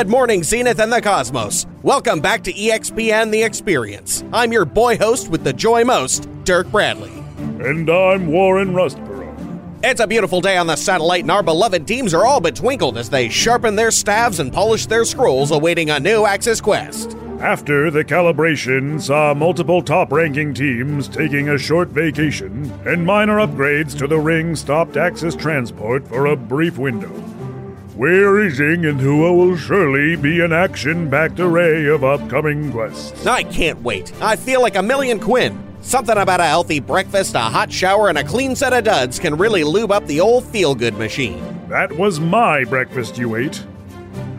[0.00, 1.66] Good morning, Zenith and the Cosmos.
[1.82, 4.24] Welcome back to EXPN The Experience.
[4.32, 7.12] I'm your boy host with the joy most, Dirk Bradley.
[7.36, 9.60] And I'm Warren Rustborough.
[9.84, 13.10] It's a beautiful day on the satellite, and our beloved teams are all betwinkled as
[13.10, 17.14] they sharpen their staves and polish their scrolls, awaiting a new Axis quest.
[17.40, 23.98] After the calibration saw multiple top ranking teams taking a short vacation, and minor upgrades
[23.98, 27.12] to the ring stopped Axis transport for a brief window.
[28.00, 33.26] We're easing into what will surely be an action packed array of upcoming quests.
[33.26, 34.10] I can't wait.
[34.22, 35.62] I feel like a million quinn.
[35.82, 39.36] Something about a healthy breakfast, a hot shower, and a clean set of duds can
[39.36, 41.44] really lube up the old feel good machine.
[41.68, 43.62] That was my breakfast you ate.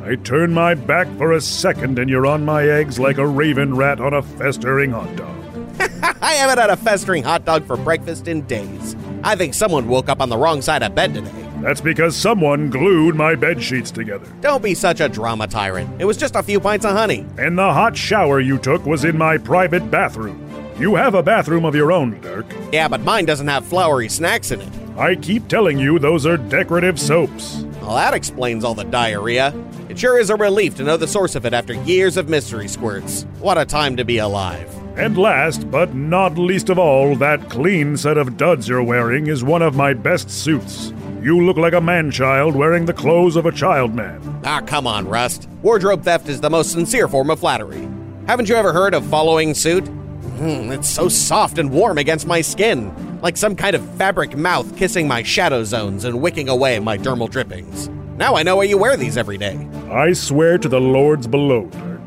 [0.05, 3.75] I turn my back for a second and you're on my eggs like a raven
[3.75, 5.37] rat on a festering hot dog.
[6.19, 8.95] I haven't had a festering hot dog for breakfast in days.
[9.23, 11.41] I think someone woke up on the wrong side of bed today.
[11.61, 14.25] That's because someone glued my bed sheets together.
[14.41, 16.01] Don't be such a drama tyrant.
[16.01, 17.25] It was just a few pints of honey.
[17.38, 20.47] And the hot shower you took was in my private bathroom.
[20.79, 22.47] You have a bathroom of your own, Dirk.
[22.71, 24.69] Yeah, but mine doesn't have flowery snacks in it.
[24.97, 27.63] I keep telling you those are decorative soaps.
[27.81, 29.53] Well, that explains all the diarrhea.
[29.89, 32.67] It sure is a relief to know the source of it after years of mystery
[32.67, 33.23] squirts.
[33.39, 34.69] What a time to be alive.
[34.97, 39.44] And last, but not least of all, that clean set of duds you're wearing is
[39.44, 40.94] one of my best suits.
[41.21, 44.41] You look like a man child wearing the clothes of a child man.
[44.43, 45.47] Ah, come on, Rust.
[45.61, 47.87] Wardrobe theft is the most sincere form of flattery.
[48.25, 49.83] Haven't you ever heard of following suit?
[49.83, 54.75] Mm, it's so soft and warm against my skin, like some kind of fabric mouth
[54.75, 57.88] kissing my shadow zones and wicking away my dermal drippings.
[58.17, 59.69] Now I know why you wear these every day.
[59.91, 62.01] I swear to the lords below, Dirk.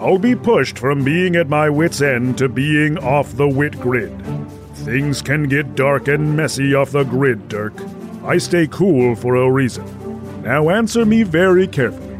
[0.00, 4.18] I'll be pushed from being at my wits' end to being off the wit grid.
[4.72, 7.74] Things can get dark and messy off the grid, Dirk.
[8.28, 10.42] I stay cool for a reason.
[10.42, 12.18] Now answer me very carefully.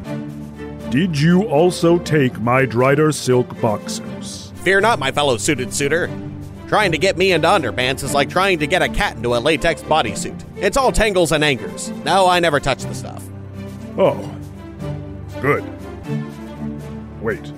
[0.88, 4.50] Did you also take my Drider silk boxers?
[4.64, 6.10] Fear not, my fellow suited suitor.
[6.66, 9.38] Trying to get me into underpants is like trying to get a cat into a
[9.38, 10.42] latex bodysuit.
[10.56, 11.91] It's all tangles and angers.
[12.06, 13.22] No, I never touch the stuff.
[13.98, 14.34] Oh.
[15.42, 15.62] Good.
[17.20, 17.52] Wait.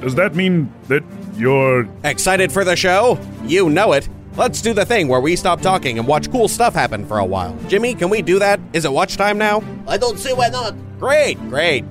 [0.00, 1.04] Does that mean that
[1.36, 1.88] you're.
[2.02, 3.20] Excited for the show?
[3.44, 4.08] You know it.
[4.34, 7.24] Let's do the thing where we stop talking and watch cool stuff happen for a
[7.24, 7.54] while.
[7.68, 8.60] Jimmy, can we do that?
[8.72, 9.62] Is it watch time now?
[9.86, 10.74] I don't see why not.
[10.98, 11.84] Great, great.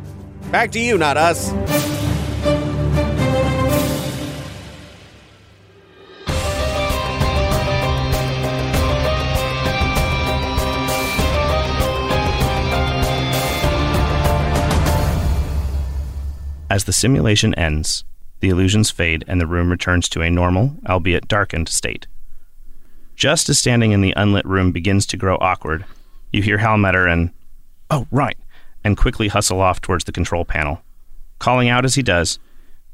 [0.52, 1.52] Back to you, not us.
[16.72, 18.04] As the simulation ends,
[18.40, 22.08] the illusions fade and the room returns to a normal, albeit darkened, state.
[23.22, 25.86] Just as standing in the unlit room begins to grow awkward,
[26.32, 27.30] you hear Hal mutter and,
[27.92, 28.36] Oh, right,
[28.84, 30.82] and quickly hustle off towards the control panel.
[31.38, 32.40] Calling out as he does,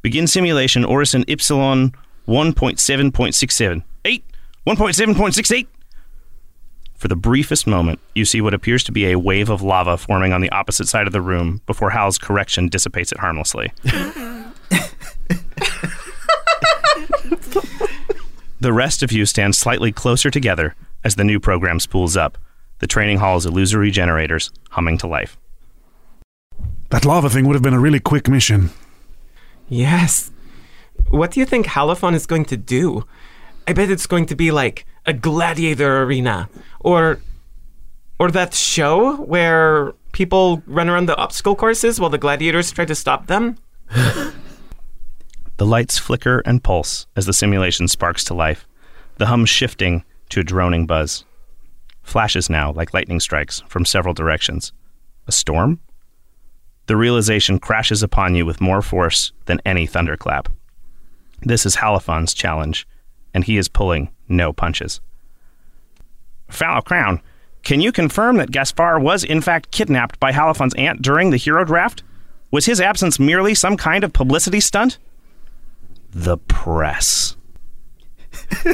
[0.01, 1.93] Begin simulation Orison Epsilon
[2.27, 3.83] 1.7.67.
[4.03, 4.25] 8!
[4.67, 5.67] 1.7.68!
[6.95, 10.33] For the briefest moment, you see what appears to be a wave of lava forming
[10.33, 13.71] on the opposite side of the room before Hal's correction dissipates it harmlessly.
[18.67, 22.37] the rest of you stand slightly closer together as the new program spools up,
[22.79, 25.37] the training hall's illusory generators humming to life.
[26.89, 28.71] That lava thing would have been a really quick mission.
[29.69, 30.31] Yes.
[31.07, 33.05] What do you think Halophon is going to do?
[33.69, 36.49] I bet it's going to be like a gladiator arena
[36.81, 37.21] or
[38.19, 42.95] or that show where people run around the obstacle courses while the gladiators try to
[42.95, 43.55] stop them.
[45.57, 48.67] The lights flicker and pulse as the simulation sparks to life,
[49.17, 51.25] the hum shifting to a droning buzz.
[52.03, 54.71] Flashes now, like lightning strikes, from several directions.
[55.27, 55.79] A storm?
[56.85, 60.47] The realization crashes upon you with more force than any thunderclap.
[61.41, 62.87] This is Haliphon's challenge,
[63.33, 65.01] and he is pulling no punches.
[66.49, 67.19] Fallow Crown,
[67.63, 71.65] can you confirm that Gaspar was in fact kidnapped by Haliphon's aunt during the hero
[71.65, 72.03] draft?
[72.51, 74.99] Was his absence merely some kind of publicity stunt?
[76.17, 77.35] The press.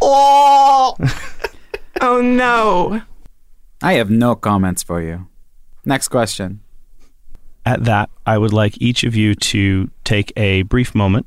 [0.00, 0.96] Oh
[2.00, 3.02] oh no.
[3.82, 5.26] I have no comments for you.
[5.84, 6.60] Next question.
[7.66, 11.26] At that, I would like each of you to take a brief moment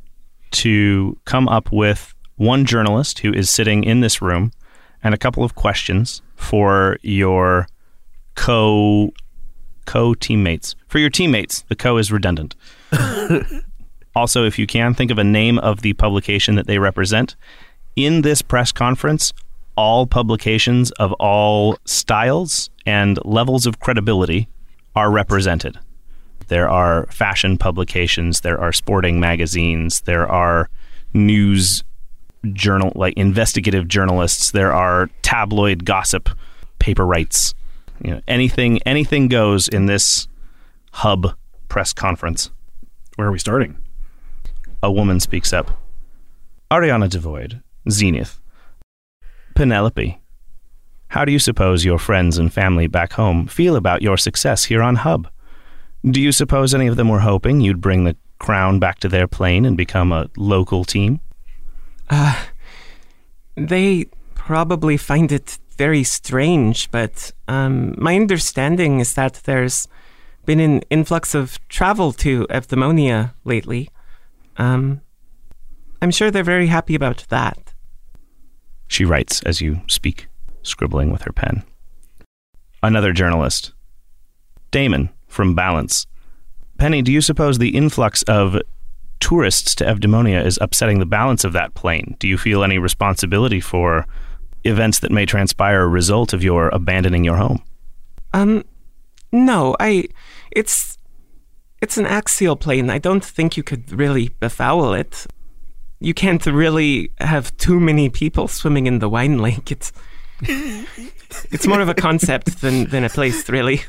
[0.52, 4.52] to come up with one journalist who is sitting in this room
[5.04, 7.68] and a couple of questions for your
[8.36, 9.12] co
[9.86, 10.76] co teammates.
[10.88, 12.56] For your teammates, the co is redundant.
[14.16, 17.36] also, if you can, think of a name of the publication that they represent.
[17.96, 19.34] In this press conference,
[19.76, 24.48] all publications of all styles and levels of credibility
[24.96, 25.80] are represented.
[26.48, 30.70] There are fashion publications, there are sporting magazines, there are
[31.14, 31.84] news
[32.54, 36.30] journal like investigative journalists, there are tabloid gossip
[36.80, 37.54] paper rights.
[38.04, 40.28] You know, anything anything goes in this
[40.92, 41.36] hub
[41.70, 42.52] press conference.
[43.16, 43.78] Where are we starting?
[44.84, 45.80] A woman speaks up.
[46.72, 48.40] Ariana Devoid, Zenith.
[49.56, 50.20] Penelope.
[51.10, 54.82] How do you suppose your friends and family back home feel about your success here
[54.82, 55.28] on Hub?
[56.04, 59.28] Do you suppose any of them were hoping you'd bring the crown back to their
[59.28, 61.20] plane and become a local team?
[62.10, 62.42] Uh,
[63.56, 69.88] they probably find it very strange, but um, my understanding is that there's
[70.46, 73.90] been an influx of travel to Evdaimonia lately.
[74.58, 75.02] Um,
[76.02, 77.74] I'm sure they're very happy about that.
[78.88, 80.28] She writes as you speak,
[80.64, 81.64] scribbling with her pen.
[82.84, 83.74] Another journalist.
[84.72, 86.08] Damon from Balance.
[86.78, 88.58] Penny, do you suppose the influx of
[89.20, 92.16] tourists to Evdaimonia is upsetting the balance of that plane?
[92.20, 94.06] Do you feel any responsibility for
[94.64, 97.64] events that may transpire a result of your abandoning your home?
[98.34, 98.66] Um,
[99.32, 100.06] no, I.
[100.52, 100.91] It's.
[101.82, 102.90] It's an axial plane.
[102.90, 105.26] I don't think you could really befoul it.
[106.00, 109.72] You can't really have too many people swimming in the wine lake.
[109.72, 109.92] It's.
[110.42, 113.82] it's more of a concept than, than a place, really.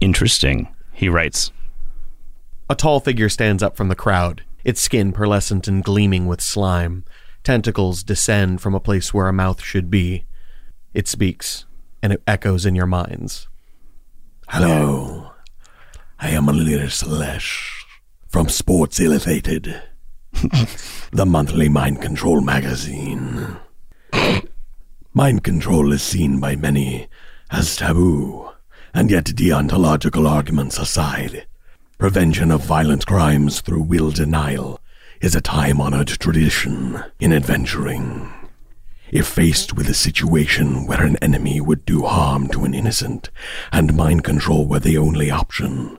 [0.00, 1.52] Interesting, he writes.
[2.68, 7.04] A tall figure stands up from the crowd, its skin pearlescent and gleaming with slime.
[7.42, 10.24] Tentacles descend from a place where a mouth should be.
[10.94, 11.66] It speaks,
[12.02, 13.48] and it echoes in your minds.
[14.48, 15.29] Hello,
[16.22, 17.86] I am a Alir slash
[18.28, 19.82] from Sports Illustrated,
[21.12, 23.56] the monthly mind control magazine.
[25.14, 27.08] Mind control is seen by many
[27.50, 28.50] as taboo,
[28.92, 31.46] and yet deontological arguments aside,
[31.96, 34.78] prevention of violent crimes through will denial
[35.22, 38.30] is a time honored tradition in adventuring.
[39.10, 43.30] If faced with a situation where an enemy would do harm to an innocent
[43.72, 45.98] and mind control were the only option,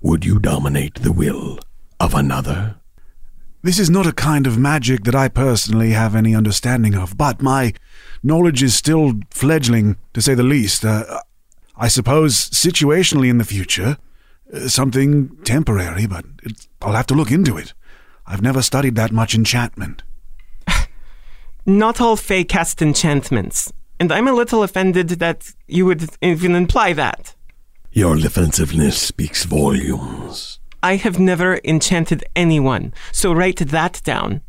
[0.00, 1.58] would you dominate the will
[1.98, 2.76] of another?
[3.62, 7.42] This is not a kind of magic that I personally have any understanding of, but
[7.42, 7.74] my
[8.22, 10.84] knowledge is still fledgling, to say the least.
[10.84, 11.20] Uh,
[11.76, 13.98] I suppose situationally in the future,
[14.52, 17.74] uh, something temporary, but it, I'll have to look into it.
[18.26, 20.02] I've never studied that much enchantment.
[21.66, 26.94] Not all Fae cast enchantments, and I'm a little offended that you would even imply
[26.94, 27.34] that.
[27.92, 30.60] Your defensiveness speaks volumes.
[30.82, 34.42] I have never enchanted anyone, so write that down.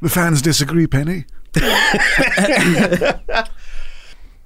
[0.00, 1.24] The fans disagree, Penny.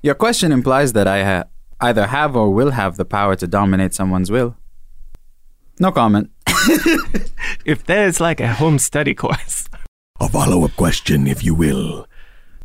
[0.02, 1.44] Your question implies that I ha-
[1.80, 4.56] either have or will have the power to dominate someone's will.
[5.78, 6.30] No comment.
[7.64, 9.68] If there's like a home study course.
[10.20, 12.06] A follow up question, if you will.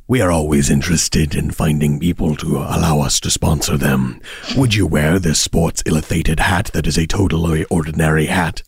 [0.08, 4.22] We are always interested in finding people to allow us to sponsor them.
[4.56, 8.64] Would you wear this Sports ill-fated hat that is a totally ordinary hat?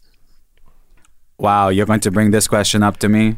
[1.37, 3.37] Wow, you're going to bring this question up to me?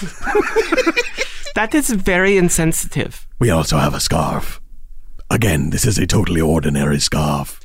[1.54, 3.26] That is very insensitive.
[3.38, 4.60] We also have a scarf.
[5.30, 7.60] Again, this is a totally ordinary scarf.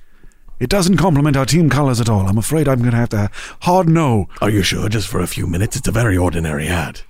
[0.60, 2.28] It doesn't complement our team colors at all.
[2.28, 3.30] I'm afraid I'm going to have to
[3.62, 4.28] hard no.
[4.42, 4.90] Are you sure?
[4.90, 5.75] Just for a few minutes?
[5.75, 7.04] It's a very ordinary hat.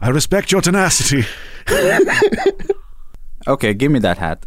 [0.00, 1.24] I respect your tenacity.
[3.48, 4.44] Okay, give me that hat.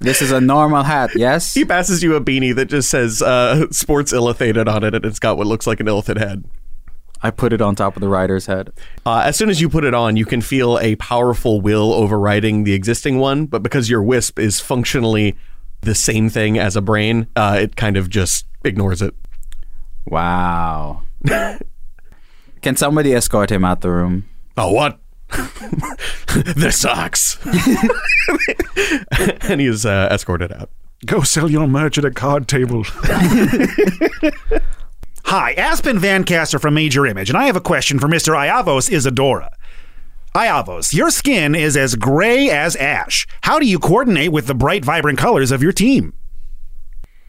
[0.00, 1.54] This is a normal hat, yes?
[1.54, 5.18] He passes you a beanie that just says uh, Sports Illustrated on it, and it's
[5.20, 6.44] got what looks like an elephant head.
[7.22, 8.72] I put it on top of the rider's head.
[9.06, 12.64] Uh, as soon as you put it on, you can feel a powerful will overriding
[12.64, 15.36] the existing one, but because your wisp is functionally
[15.82, 19.14] the same thing as a brain, uh, it kind of just ignores it.
[20.06, 21.02] Wow.
[22.62, 24.28] Can somebody escort him out the room?
[24.56, 25.00] Oh, what?
[26.56, 27.44] this sucks.
[29.48, 30.70] and he is uh, escorted out.
[31.04, 32.84] Go sell your merch at a card table.
[35.24, 38.34] Hi, Aspen Vancaster from Major Image, and I have a question for Mr.
[38.34, 39.50] Iavos Isadora.
[40.34, 43.26] Iavos, your skin is as gray as ash.
[43.42, 46.12] How do you coordinate with the bright, vibrant colors of your team?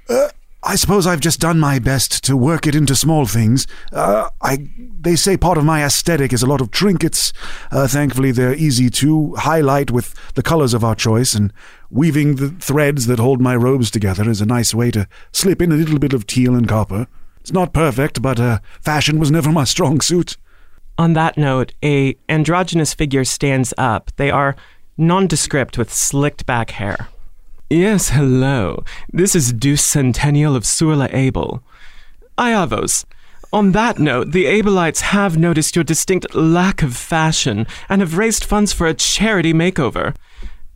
[0.08, 0.30] Uh,
[0.66, 3.68] I suppose I've just done my best to work it into small things.
[3.92, 4.70] Uh, I,
[5.02, 7.34] they say part of my aesthetic is a lot of trinkets.
[7.70, 11.52] Uh, thankfully, they're easy to highlight with the colors of our choice, and
[11.90, 15.72] weaving the threads that hold my robes together is a nice way to slip in
[15.74, 17.08] a little bit of teal and copper.
[17.42, 20.38] It's not perfect, but uh, fashion was never my strong suit.
[20.98, 24.12] On that note, a androgynous figure stands up.
[24.16, 24.56] They are
[24.98, 27.10] nondescript with slicked back hair.
[27.74, 28.84] Yes, hello.
[29.12, 31.64] This is Deuce Centennial of Surla Abel.
[32.38, 33.04] Iavos,
[33.52, 38.44] on that note, the Abelites have noticed your distinct lack of fashion and have raised
[38.44, 40.16] funds for a charity makeover.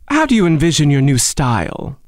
[0.08, 2.00] How do you envision your new style?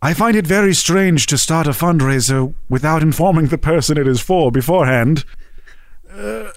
[0.00, 4.22] I find it very strange to start a fundraiser without informing the person it is
[4.22, 5.26] for beforehand.
[6.10, 6.52] Uh,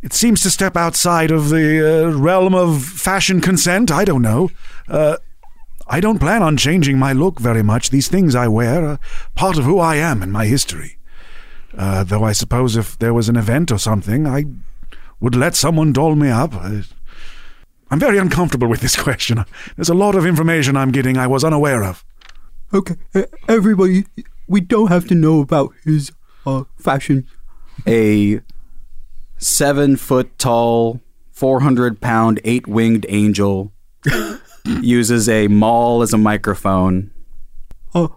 [0.00, 3.90] it seems to step outside of the uh, realm of fashion consent.
[3.90, 4.48] I don't know.
[4.88, 5.18] Uh,
[5.90, 7.90] I don't plan on changing my look very much.
[7.90, 9.00] These things I wear are
[9.34, 10.98] part of who I am and my history.
[11.76, 14.44] Uh, though I suppose if there was an event or something, I
[15.20, 16.54] would let someone doll me up.
[16.54, 16.82] I,
[17.90, 19.44] I'm very uncomfortable with this question.
[19.76, 22.04] There's a lot of information I'm getting I was unaware of.
[22.74, 24.04] Okay, uh, everybody,
[24.46, 26.12] we don't have to know about his
[26.44, 27.26] uh, fashion.
[27.86, 28.40] A
[29.38, 31.00] seven foot tall,
[31.32, 33.72] 400 pound, eight winged angel
[34.64, 37.10] uses a maul as a microphone.
[37.94, 38.08] Uh,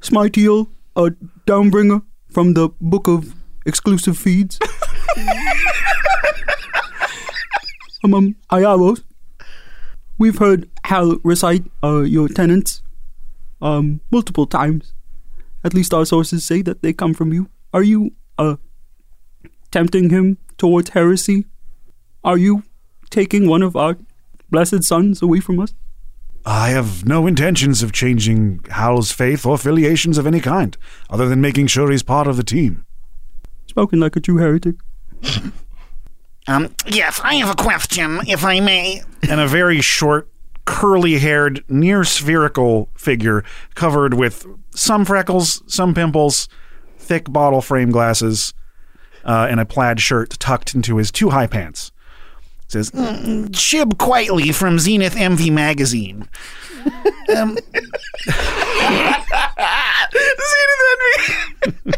[0.00, 1.10] Smiteal, a
[1.46, 3.34] downbringer from the Book of
[3.66, 4.58] Exclusive Feeds.
[8.04, 9.02] um, Iavos,
[10.18, 12.82] we've heard Hal recite uh, your tenants
[13.60, 14.94] um, multiple times.
[15.62, 17.50] At least our sources say that they come from you.
[17.72, 18.56] Are you uh,
[19.70, 21.44] tempting him towards heresy?
[22.24, 22.62] Are you
[23.10, 23.96] taking one of our
[24.50, 25.74] blessed sons away from us?
[26.44, 30.76] I have no intentions of changing Hal's faith or affiliations of any kind,
[31.10, 32.84] other than making sure he's part of the team.
[33.66, 34.76] Spoken like a true heretic.
[36.46, 39.02] Um, yes, I have a question, if I may.
[39.28, 40.28] And a very short,
[40.64, 46.48] curly haired, near spherical figure covered with some freckles, some pimples,
[46.98, 48.52] thick bottle frame glasses,
[49.24, 51.92] uh, and a plaid shirt tucked into his two high pants.
[52.70, 56.28] Says, Mm, Chip Quietly from Zenith Envy Magazine.
[57.36, 57.58] Um,
[58.28, 59.26] Zenith
[61.66, 61.92] Envy.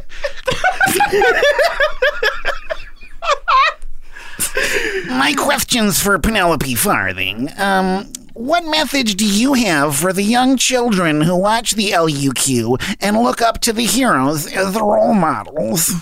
[5.08, 7.50] My question's for Penelope Farthing.
[7.58, 13.18] Um, what message do you have for the young children who watch the LUQ and
[13.22, 15.92] look up to the heroes as the role models?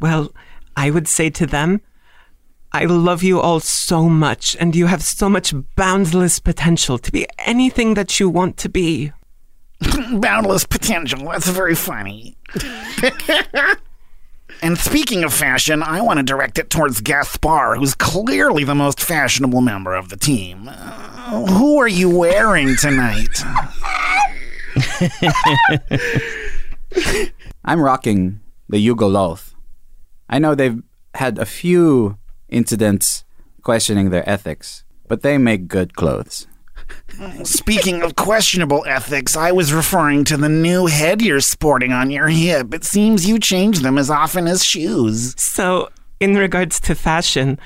[0.00, 0.32] Well,
[0.76, 1.80] I would say to them,
[2.72, 7.26] I love you all so much, and you have so much boundless potential to be
[7.38, 9.12] anything that you want to be.
[10.12, 11.30] Boundless potential.
[11.30, 12.36] That's very funny.
[14.62, 19.00] and speaking of fashion, I want to direct it towards Gaspar, who's clearly the most
[19.00, 20.68] fashionable member of the team.
[20.68, 23.42] Uh, who are you wearing tonight?
[27.64, 29.54] I'm rocking the Yugoloth.
[30.28, 30.82] I know they've
[31.14, 32.18] had a few
[32.48, 33.24] incidents
[33.62, 36.46] questioning their ethics, but they make good clothes.
[37.42, 42.28] Speaking of questionable ethics, I was referring to the new head you're sporting on your
[42.28, 42.72] hip.
[42.72, 45.34] It seems you change them as often as shoes.
[45.40, 45.90] So,
[46.20, 47.58] in regards to fashion,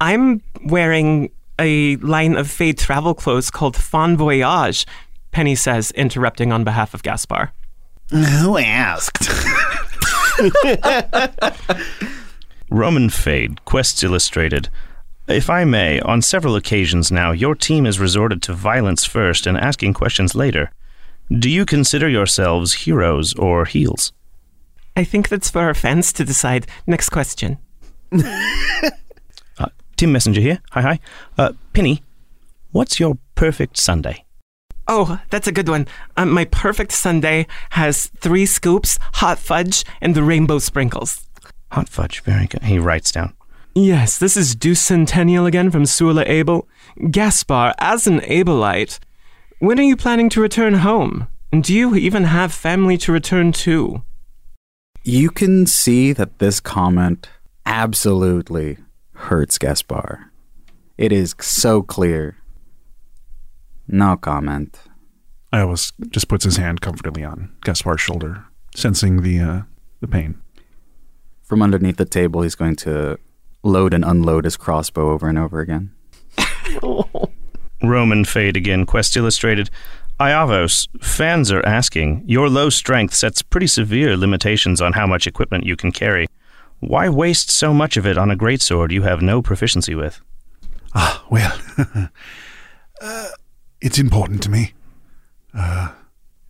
[0.00, 4.86] I'm wearing a line of fade travel clothes called Fon Voyage,
[5.32, 7.52] Penny says, interrupting on behalf of Gaspar.
[8.10, 9.28] Who asked?
[12.70, 14.68] Roman Fade, Quests Illustrated.
[15.26, 19.56] If I may, on several occasions now, your team has resorted to violence first and
[19.56, 20.70] asking questions later.
[21.30, 24.12] Do you consider yourselves heroes or heels?
[24.96, 26.66] I think that's for our fans to decide.
[26.86, 27.58] Next question.
[29.56, 30.58] Uh, Tim Messenger here.
[30.72, 31.00] Hi, hi.
[31.38, 32.02] Uh, Penny,
[32.72, 34.24] what's your perfect Sunday?
[34.88, 35.86] Oh, that's a good one.
[36.16, 41.23] Um, my perfect Sunday has three scoops, hot fudge, and the rainbow sprinkles.
[41.74, 42.62] Hot fudge, very good.
[42.62, 43.34] He writes down.
[43.74, 46.68] Yes, this is Deuce Centennial again from Sula Abel.
[47.10, 49.00] Gaspar, as an Abelite,
[49.58, 51.26] when are you planning to return home?
[51.50, 54.04] And do you even have family to return to?
[55.02, 57.28] You can see that this comment
[57.66, 58.78] absolutely
[59.14, 60.30] hurts Gaspar.
[60.96, 62.36] It is so clear.
[63.88, 64.78] No comment.
[65.52, 68.44] Ios just puts his hand comfortably on Gaspar's shoulder,
[68.76, 69.62] sensing the uh,
[70.00, 70.40] the pain.
[71.54, 73.16] From underneath the table, he's going to
[73.62, 75.92] load and unload his crossbow over and over again.
[77.80, 78.86] Roman fade again.
[78.86, 79.70] Quest illustrated.
[80.18, 85.64] Iavos, fans are asking, your low strength sets pretty severe limitations on how much equipment
[85.64, 86.26] you can carry.
[86.80, 90.20] Why waste so much of it on a greatsword you have no proficiency with?
[90.92, 91.56] Ah, well,
[93.00, 93.28] uh,
[93.80, 94.72] it's important to me.
[95.56, 95.92] Uh,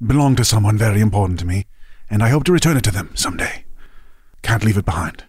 [0.01, 1.67] belonged to someone very important to me,
[2.09, 3.64] and I hope to return it to them someday.
[4.45, 5.25] Can't leave it behind.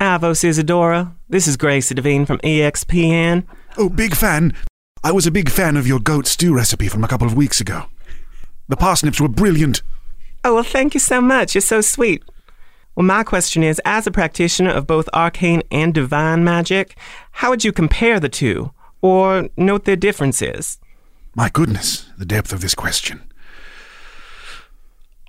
[0.00, 3.44] Avos Isadora, this is Grace Devine from EXPN.
[3.76, 4.54] Oh, big fan.
[5.04, 7.60] I was a big fan of your goat stew recipe from a couple of weeks
[7.60, 7.86] ago.
[8.68, 9.82] The parsnips were brilliant.
[10.44, 11.56] Oh, well, thank you so much.
[11.56, 12.22] You're so sweet.
[12.94, 16.96] Well, my question is as a practitioner of both arcane and divine magic,
[17.32, 20.78] how would you compare the two or note their differences?
[21.34, 23.22] My goodness, the depth of this question.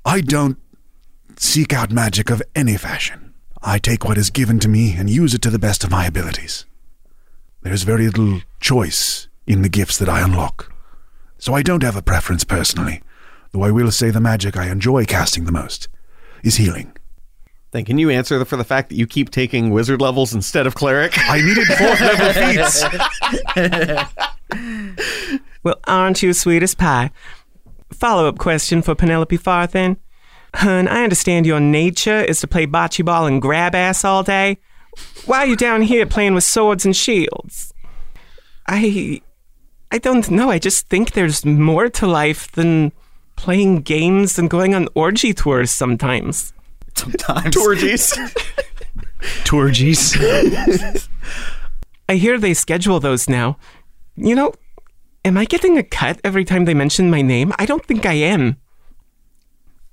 [0.06, 0.58] I don't
[1.38, 3.34] seek out magic of any fashion.
[3.62, 6.06] I take what is given to me and use it to the best of my
[6.06, 6.66] abilities.
[7.62, 10.74] There's very little choice in the gifts that I unlock.
[11.38, 13.02] So I don't have a preference personally,
[13.52, 15.88] though I will say the magic I enjoy casting the most
[16.44, 16.96] is healing.
[17.72, 20.76] Then can you answer for the fact that you keep taking wizard levels instead of
[20.76, 21.14] cleric?
[21.18, 22.02] I needed fourth
[23.56, 25.42] level feats.
[25.64, 27.12] Well, aren't you sweet as pie?
[27.92, 29.98] Follow up question for Penelope Farthin.
[30.56, 34.58] Hun, I understand your nature is to play bocce ball and grab ass all day.
[35.26, 37.74] Why are you down here playing with swords and shields?
[38.68, 39.22] I.
[39.92, 40.50] I don't know.
[40.50, 42.92] I just think there's more to life than
[43.36, 46.52] playing games and going on orgy tours sometimes.
[46.96, 47.56] Sometimes.
[47.58, 48.12] Orgies.
[49.46, 51.08] Tourgies.
[52.10, 53.58] I hear they schedule those now.
[54.16, 54.54] You know,
[55.24, 57.54] am I getting a cut every time they mention my name?
[57.60, 58.58] I don't think I am.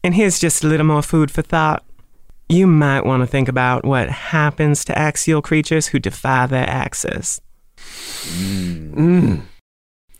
[0.02, 1.84] And here's just a little more food for thought.
[2.48, 7.40] You might want to think about what happens to axial creatures who defy their axis.
[7.76, 9.42] Mm.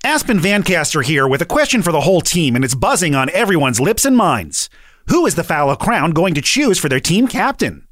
[0.04, 3.80] Aspen Vancaster here with a question for the whole team, and it's buzzing on everyone's
[3.80, 4.70] lips and minds.
[5.08, 7.86] Who is the Fallow Crown going to choose for their team captain?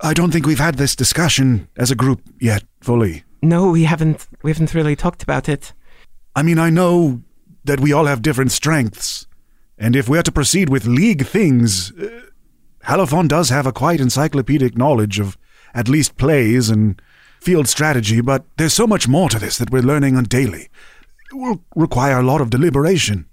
[0.00, 3.24] I don't think we've had this discussion as a group yet, fully.
[3.42, 4.26] No, we haven't.
[4.42, 5.72] We haven't really talked about it.
[6.34, 7.22] I mean, I know
[7.64, 9.26] that we all have different strengths,
[9.78, 12.20] and if we are to proceed with league things, uh,
[12.84, 15.36] Halifon does have a quite encyclopedic knowledge of
[15.74, 17.00] at least plays and
[17.40, 20.68] field strategy, but there's so much more to this that we're learning on daily.
[21.30, 23.26] It will require a lot of deliberation.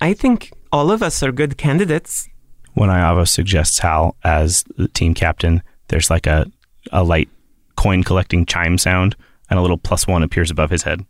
[0.00, 2.28] I think all of us are good candidates.
[2.74, 6.46] when Iavo suggests Hal as the team captain, there's like a,
[6.92, 7.30] a light
[7.76, 9.16] coin collecting chime sound,
[9.48, 11.06] and a little plus one appears above his head.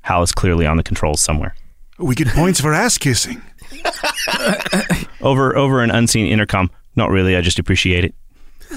[0.00, 1.54] Hal is clearly on the controls somewhere.
[1.98, 3.42] We get points for ass kissing.
[5.20, 6.70] Over over an unseen intercom.
[6.94, 8.14] Not really, I just appreciate it.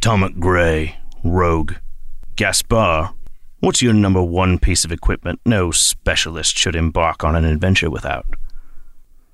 [0.00, 1.74] Tomek Gray, Rogue.
[2.36, 3.10] Gaspar,
[3.60, 8.26] what's your number one piece of equipment no specialist should embark on an adventure without?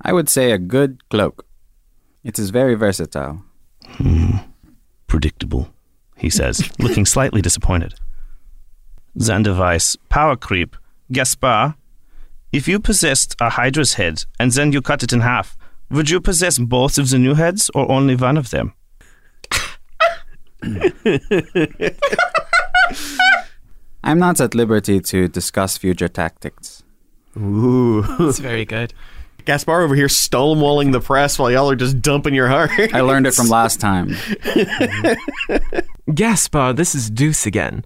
[0.02, 1.44] I would say a good cloak.
[2.22, 3.42] It is very versatile.
[3.84, 4.36] Hmm.
[5.06, 5.68] Predictable,
[6.16, 7.94] he says, looking slightly disappointed.
[9.18, 10.76] Zandevice, power creep.
[11.12, 11.74] Gaspar,
[12.52, 15.56] if you possessed a Hydra's head and then you cut it in half,
[15.90, 18.72] would you possess both of the new heads or only one of them?
[24.04, 26.82] I'm not at liberty to discuss future tactics.
[27.36, 28.04] Ooh.
[28.20, 28.94] It's very good.
[29.44, 32.70] Gaspar over here stonewalling the press while y'all are just dumping your heart.
[32.92, 34.16] I learned it from last time.
[36.14, 37.84] Gaspar, this is Deuce again.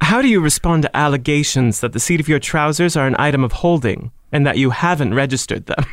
[0.00, 3.44] How do you respond to allegations that the seat of your trousers are an item
[3.44, 5.84] of holding and that you haven't registered them?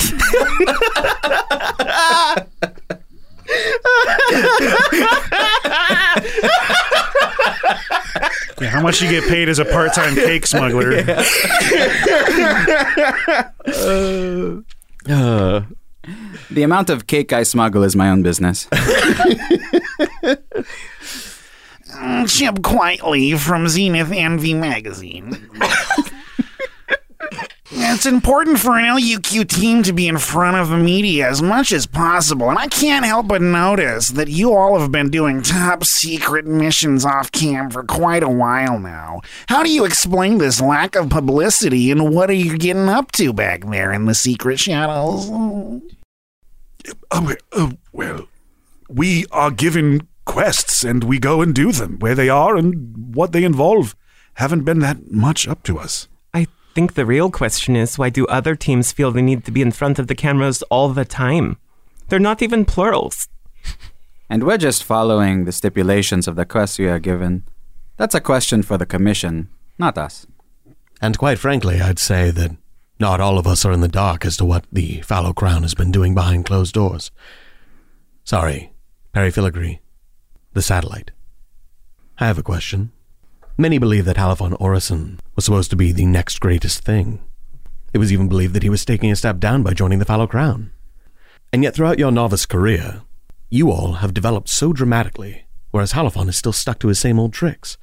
[8.60, 11.00] Yeah, how much you get paid as a part-time cake smuggler?
[15.06, 15.60] Uh,
[16.50, 18.66] The amount of cake I smuggle is my own business.
[22.26, 25.48] Chip Quietly from Zenith Envy magazine.
[27.70, 31.72] it's important for an LUQ team to be in front of the media as much
[31.72, 35.84] as possible, and I can't help but notice that you all have been doing top
[35.84, 39.20] secret missions off cam for quite a while now.
[39.48, 43.32] How do you explain this lack of publicity, and what are you getting up to
[43.32, 45.30] back there in the secret shadows?
[47.10, 48.26] Uh, well,
[48.88, 51.98] we are given quests and we go and do them.
[51.98, 53.94] Where they are and what they involve
[54.34, 56.08] haven't been that much up to us.
[56.32, 59.62] I think the real question is why do other teams feel they need to be
[59.62, 61.56] in front of the cameras all the time?
[62.08, 63.28] They're not even plurals.
[64.30, 67.44] And we're just following the stipulations of the quests we are given.
[67.98, 70.26] That's a question for the Commission, not us.
[71.00, 72.56] And quite frankly, I'd say that
[72.98, 75.74] not all of us are in the dark as to what the Fallow Crown has
[75.74, 77.10] been doing behind closed doors.
[78.24, 78.72] Sorry,
[79.12, 79.80] Perry Filigree,
[80.54, 81.10] the satellite.
[82.18, 82.92] I have a question.
[83.58, 87.22] Many believe that Halifon Orison was supposed to be the next greatest thing.
[87.92, 90.26] It was even believed that he was taking a step down by joining the Fallow
[90.26, 90.70] Crown.
[91.52, 93.02] And yet, throughout your novice career,
[93.50, 97.32] you all have developed so dramatically, whereas Halifon is still stuck to his same old
[97.32, 97.76] tricks.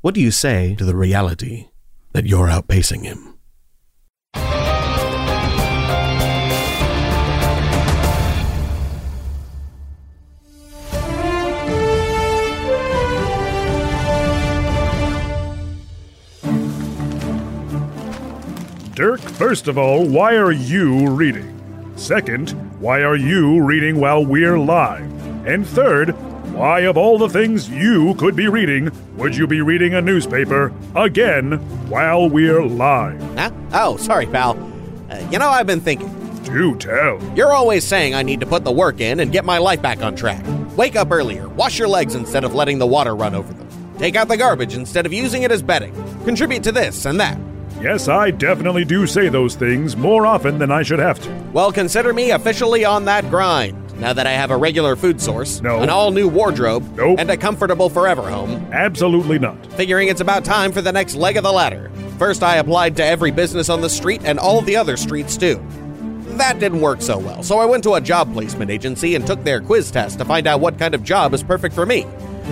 [0.00, 1.68] What do you say to the reality
[2.12, 3.33] that you're outpacing him?
[18.94, 21.52] Dirk, first of all, why are you reading?
[21.96, 25.10] Second, why are you reading while we're live?
[25.44, 26.10] And third,
[26.54, 30.72] why, of all the things you could be reading, would you be reading a newspaper
[30.94, 31.54] again
[31.88, 33.20] while we're live?
[33.36, 33.50] Huh?
[33.72, 34.52] Oh, sorry, pal.
[35.10, 36.08] Uh, you know, I've been thinking.
[36.44, 37.20] Do tell.
[37.34, 40.04] You're always saying I need to put the work in and get my life back
[40.04, 40.44] on track.
[40.76, 43.68] Wake up earlier, wash your legs instead of letting the water run over them.
[43.98, 45.92] Take out the garbage instead of using it as bedding.
[46.24, 47.36] Contribute to this and that.
[47.80, 51.30] Yes, I definitely do say those things more often than I should have to.
[51.52, 53.78] Well, consider me officially on that grind.
[54.00, 55.80] Now that I have a regular food source, No.
[55.80, 57.18] an all new wardrobe, Nope.
[57.20, 59.56] and a comfortable forever home, Absolutely not.
[59.74, 61.90] figuring it's about time for the next leg of the ladder.
[62.18, 65.60] First, I applied to every business on the street and all the other streets, too.
[66.36, 69.44] That didn't work so well, so I went to a job placement agency and took
[69.44, 72.04] their quiz test to find out what kind of job is perfect for me.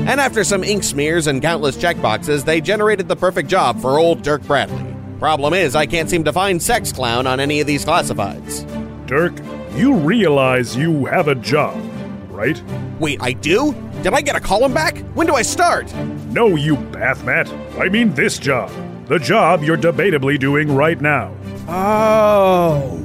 [0.06, 4.22] And after some ink smears and countless checkboxes, they generated the perfect job for old
[4.22, 4.91] Dirk Bradley.
[5.22, 8.66] Problem is, I can't seem to find Sex Clown on any of these classifieds.
[9.06, 9.32] Dirk,
[9.76, 11.80] you realize you have a job,
[12.28, 12.60] right?
[12.98, 13.72] Wait, I do?
[14.02, 14.98] Did I get a column back?
[15.14, 15.94] When do I start?
[16.32, 17.48] No, you bathmat.
[17.80, 18.68] I mean this job.
[19.06, 21.32] The job you're debatably doing right now.
[21.68, 22.98] Oh.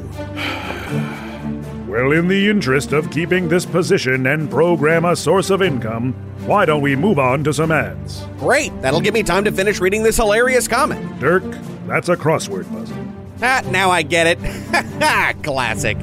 [1.88, 6.14] Well, in the interest of keeping this position and program a source of income,
[6.48, 8.26] why don't we move on to some ads?
[8.40, 10.98] Great, that'll give me time to finish reading this hilarious comic.
[11.20, 11.44] Dirk,
[11.88, 12.98] that's a crossword puzzle.
[13.42, 14.40] Ah, now I get it.
[15.44, 15.98] Classic.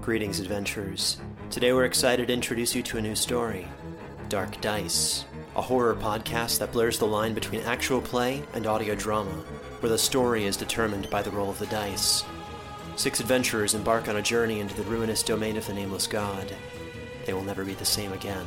[0.00, 1.20] Greetings, adventurers.
[1.50, 3.66] Today we're excited to introduce you to a new story
[4.28, 5.26] Dark Dice,
[5.56, 9.30] a horror podcast that blurs the line between actual play and audio drama,
[9.80, 12.24] where the story is determined by the roll of the dice.
[12.96, 16.54] Six adventurers embark on a journey into the ruinous domain of the Nameless God.
[17.26, 18.46] They will never be the same again.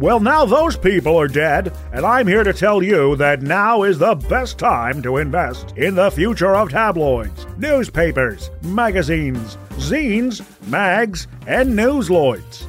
[0.00, 3.96] Well, now those people are dead, and I'm here to tell you that now is
[3.96, 11.78] the best time to invest in the future of tabloids, newspapers, magazines, zines, mags, and
[11.78, 12.64] newsloids.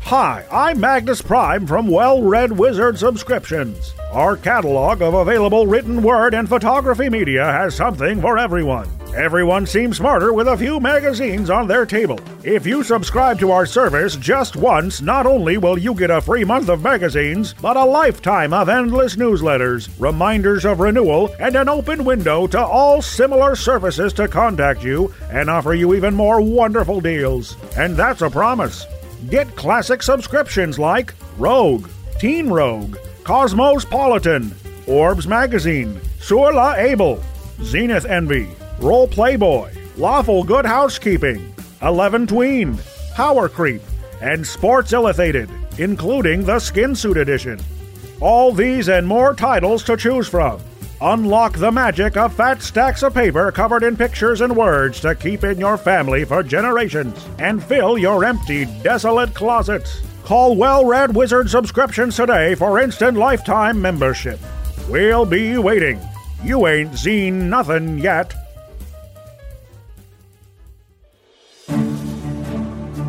[0.00, 3.92] Hi, I'm Magnus Prime from Well Read Wizard Subscriptions.
[4.10, 8.88] Our catalog of available written word and photography media has something for everyone.
[9.14, 12.18] Everyone seems smarter with a few magazines on their table.
[12.44, 16.44] If you subscribe to our service just once, not only will you get a free
[16.44, 22.06] month of magazines, but a lifetime of endless newsletters, reminders of renewal, and an open
[22.06, 27.58] window to all similar services to contact you and offer you even more wonderful deals.
[27.76, 28.86] And that's a promise.
[29.28, 31.86] Get classic subscriptions like Rogue,
[32.18, 34.52] Teen Rogue, Cosmos Politan,
[34.88, 37.22] Orbs Magazine, Sur La Able,
[37.62, 38.48] Zenith Envy,
[38.82, 42.76] Role Playboy, Lawful Good Housekeeping, Eleven Tween,
[43.14, 43.80] Power Creep,
[44.20, 47.60] and Sports Illustrated, including the Skin Suit Edition.
[48.20, 50.60] All these and more titles to choose from.
[51.00, 55.44] Unlock the magic of fat stacks of paper covered in pictures and words to keep
[55.44, 60.02] in your family for generations and fill your empty, desolate closets.
[60.24, 64.40] Call Well Read Wizard subscriptions today for instant lifetime membership.
[64.88, 66.00] We'll be waiting.
[66.42, 68.34] You ain't seen nothing yet.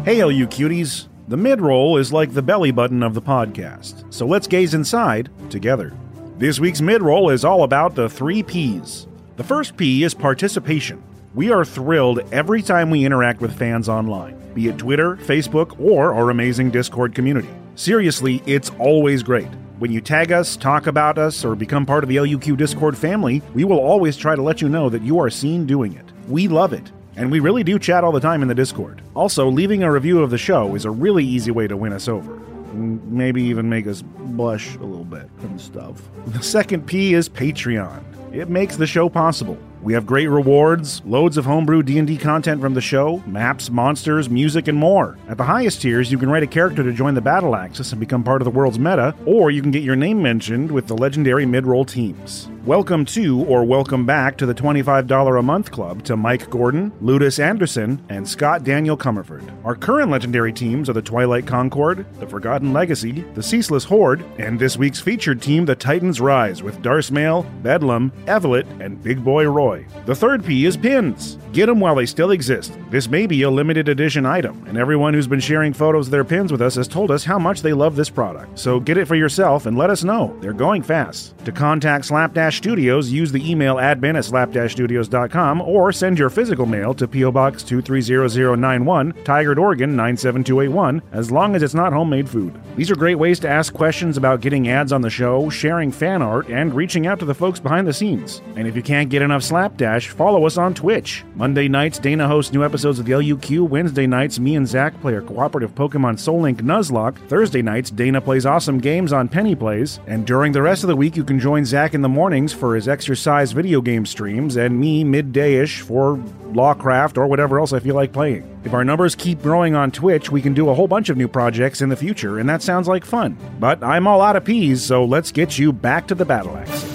[0.06, 1.08] Hail, you cuties!
[1.30, 5.30] The mid roll is like the belly button of the podcast, so let's gaze inside
[5.50, 5.94] together.
[6.38, 9.08] This week's mid roll is all about the three P's.
[9.38, 11.02] The first P is participation.
[11.34, 16.14] We are thrilled every time we interact with fans online, be it Twitter, Facebook, or
[16.14, 17.48] our amazing Discord community.
[17.76, 19.48] Seriously, it's always great.
[19.80, 23.42] When you tag us, talk about us, or become part of the LUQ Discord family,
[23.54, 26.12] we will always try to let you know that you are seen doing it.
[26.28, 26.92] We love it.
[27.16, 29.02] And we really do chat all the time in the Discord.
[29.14, 32.08] Also, leaving a review of the show is a really easy way to win us
[32.08, 32.40] over.
[32.74, 36.02] Maybe even make us blush a little bit and stuff.
[36.28, 38.04] The second P is Patreon.
[38.34, 39.60] It makes the show possible.
[39.84, 44.68] We have great rewards, loads of homebrew D&D content from the show, maps, monsters, music,
[44.70, 45.18] and more.
[45.28, 48.00] At the highest tiers, you can write a character to join the Battle Axis and
[48.00, 50.96] become part of the world's meta, or you can get your name mentioned with the
[50.96, 52.48] legendary mid-roll teams.
[52.66, 57.38] Welcome to, or welcome back to the $25 a month club to Mike Gordon, Ludus
[57.38, 59.44] Anderson, and Scott Daniel Comerford.
[59.66, 64.58] Our current legendary teams are the Twilight Concord, the Forgotten Legacy, the Ceaseless Horde, and
[64.58, 69.86] this week's featured team, the Titans Rise, with Darsmail, Bedlam, Evelyn, and Big Boy Roy.
[70.06, 71.38] The third P is pins.
[71.54, 72.74] Get them while they still exist.
[72.90, 76.24] This may be a limited edition item, and everyone who's been sharing photos of their
[76.24, 78.58] pins with us has told us how much they love this product.
[78.58, 80.36] So get it for yourself and let us know.
[80.42, 81.38] They're going fast.
[81.46, 86.94] To contact Slapdash Studios, use the email admin at slapdashstudios.com or send your physical mail
[86.96, 87.32] to P.O.
[87.32, 92.60] Box 230091, Tigard, Oregon 97281, as long as it's not homemade food.
[92.76, 96.22] These are great ways to ask questions about getting ads on the show, sharing fan
[96.22, 98.13] art, and reaching out to the folks behind the scenes.
[98.56, 101.24] And if you can't get enough Slapdash, follow us on Twitch.
[101.36, 103.68] Monday nights, Dana hosts new episodes of the LUQ.
[103.68, 107.18] Wednesday nights, me and Zach play our cooperative Pokemon Soul Link Nuzlocke.
[107.28, 110.00] Thursday nights, Dana plays awesome games on Penny Plays.
[110.08, 112.76] And during the rest of the week, you can join Zach in the mornings for
[112.76, 116.18] his exercise video game streams and me midday-ish for
[116.54, 118.50] Lawcraft or whatever else I feel like playing.
[118.64, 121.28] If our numbers keep growing on Twitch, we can do a whole bunch of new
[121.28, 123.38] projects in the future, and that sounds like fun.
[123.60, 126.93] But I'm all out of peas, so let's get you back to the battle axis.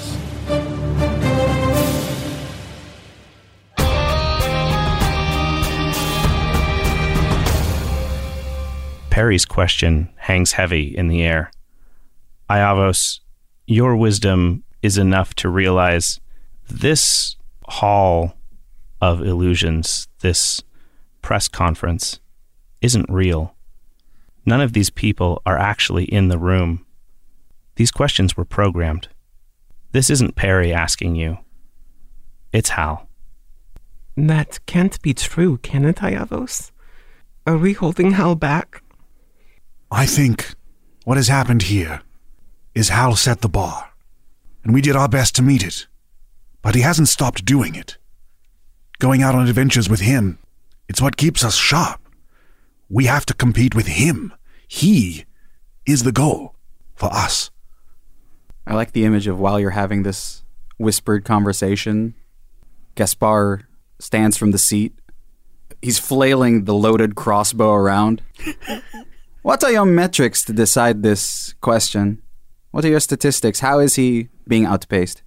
[9.18, 11.50] Perry's question hangs heavy in the air.
[12.48, 13.18] Iavos,
[13.66, 16.20] your wisdom is enough to realize
[16.70, 17.34] this
[17.66, 18.34] hall
[19.00, 20.62] of illusions, this
[21.20, 22.20] press conference,
[22.80, 23.56] isn't real.
[24.46, 26.86] None of these people are actually in the room.
[27.74, 29.08] These questions were programmed.
[29.90, 31.38] This isn't Perry asking you.
[32.52, 33.08] It's Hal.
[34.16, 36.70] That can't be true, can it, Iavos?
[37.48, 38.84] Are we holding Hal back?
[39.90, 40.54] I think
[41.04, 42.02] what has happened here
[42.74, 43.90] is Hal set the bar,
[44.62, 45.86] and we did our best to meet it.
[46.60, 47.96] But he hasn't stopped doing it.
[48.98, 50.38] Going out on adventures with him,
[50.88, 52.00] it's what keeps us sharp.
[52.90, 54.34] We have to compete with him.
[54.66, 55.24] He
[55.86, 56.54] is the goal
[56.94, 57.50] for us.
[58.66, 60.42] I like the image of while you're having this
[60.76, 62.14] whispered conversation,
[62.94, 63.66] Gaspar
[63.98, 64.92] stands from the seat.
[65.80, 68.20] He's flailing the loaded crossbow around.
[69.42, 72.22] what are your metrics to decide this question?
[72.70, 73.60] What are your statistics?
[73.60, 75.22] How is he being outpaced?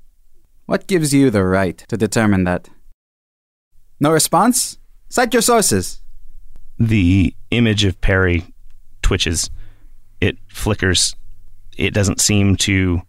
[0.65, 2.69] What gives you the right to determine that?
[4.00, 4.78] No response?
[5.10, 6.02] Cite your sources.
[6.80, 8.45] The image of Perry
[9.02, 9.50] twitches.
[10.19, 11.15] It flickers.
[11.78, 13.02] It doesn't seem to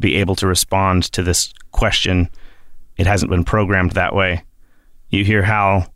[0.00, 2.28] be able to respond to this question.
[2.96, 4.44] It hasn't been programmed that way.
[5.10, 5.92] You hear Hal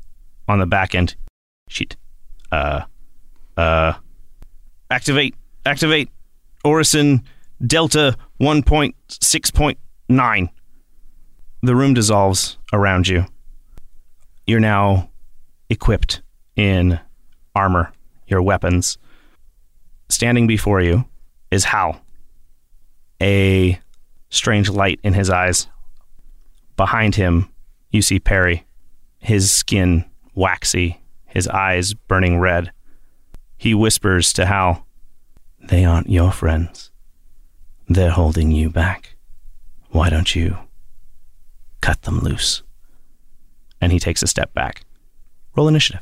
[0.49, 1.15] on the back end.
[1.69, 1.97] Shit.
[2.51, 2.83] Uh.
[3.57, 3.95] Uh.
[4.91, 5.35] Activate.
[5.65, 6.11] Activate.
[6.65, 7.23] Orison
[7.65, 10.49] Delta 1.6.9.
[11.63, 13.25] The room dissolves around you.
[14.47, 15.11] You're now
[15.69, 16.23] equipped
[16.55, 17.01] in
[17.55, 17.93] armor,
[18.27, 18.99] your weapons.
[20.09, 21.05] Standing before you
[21.51, 22.01] is Hal,
[23.21, 23.81] a
[24.29, 25.67] strange light in his eyes.
[26.77, 27.51] Behind him,
[27.91, 28.67] you see Perry,
[29.19, 32.71] his skin waxy, his eyes burning red.
[33.57, 34.87] He whispers to Hal,
[35.61, 36.91] They aren't your friends.
[37.89, 39.15] They're holding you back.
[39.91, 40.59] Why don't you
[41.81, 42.63] cut them loose.
[43.81, 44.83] And he takes a step back.
[45.55, 46.01] Roll initiative.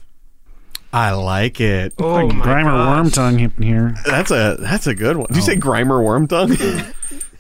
[0.95, 1.93] I like it.
[1.99, 3.13] Oh my Grimer gosh.
[3.13, 3.95] Wormtongue in here.
[4.07, 5.27] That's a that's a good one.
[5.27, 6.95] Did you say Grimer Wormtongue?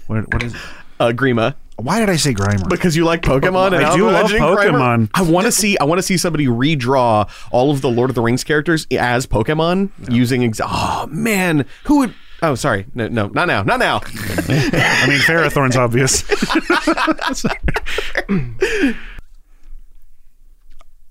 [0.06, 0.54] What, what is?
[0.54, 0.60] it?
[1.00, 1.54] uh, Grima.
[1.76, 2.68] Why did I say Grimer?
[2.68, 4.56] Because you like Pokemon and I do love Legend Grimer?
[4.56, 5.10] Pokemon.
[5.14, 5.76] I want to see.
[5.78, 9.26] I want to see somebody redraw all of the Lord of the Rings characters as
[9.26, 10.44] Pokemon using.
[10.44, 12.14] Ex- oh man, who would?
[12.42, 12.86] Oh, sorry.
[12.94, 13.62] No, no, not now.
[13.62, 14.00] Not now.
[14.04, 16.22] I mean, Ferrothorn's obvious.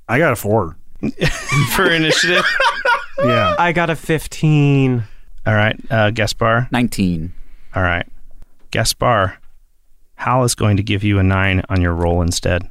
[0.07, 0.77] I got a four.
[1.75, 2.45] For initiative.
[3.19, 3.55] Yeah.
[3.57, 5.03] I got a 15.
[5.45, 5.79] All right.
[5.89, 6.67] Uh, Gaspar.
[6.71, 7.33] 19.
[7.75, 8.05] All right.
[8.71, 9.37] Gaspar.
[10.23, 12.69] Hal is going to give you a nine on your roll instead.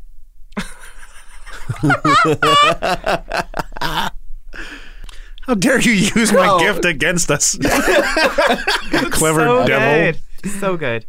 [5.43, 7.59] How dare you use my gift against us?
[9.11, 10.19] Clever so devil.
[10.41, 10.51] good.
[10.53, 11.05] So good.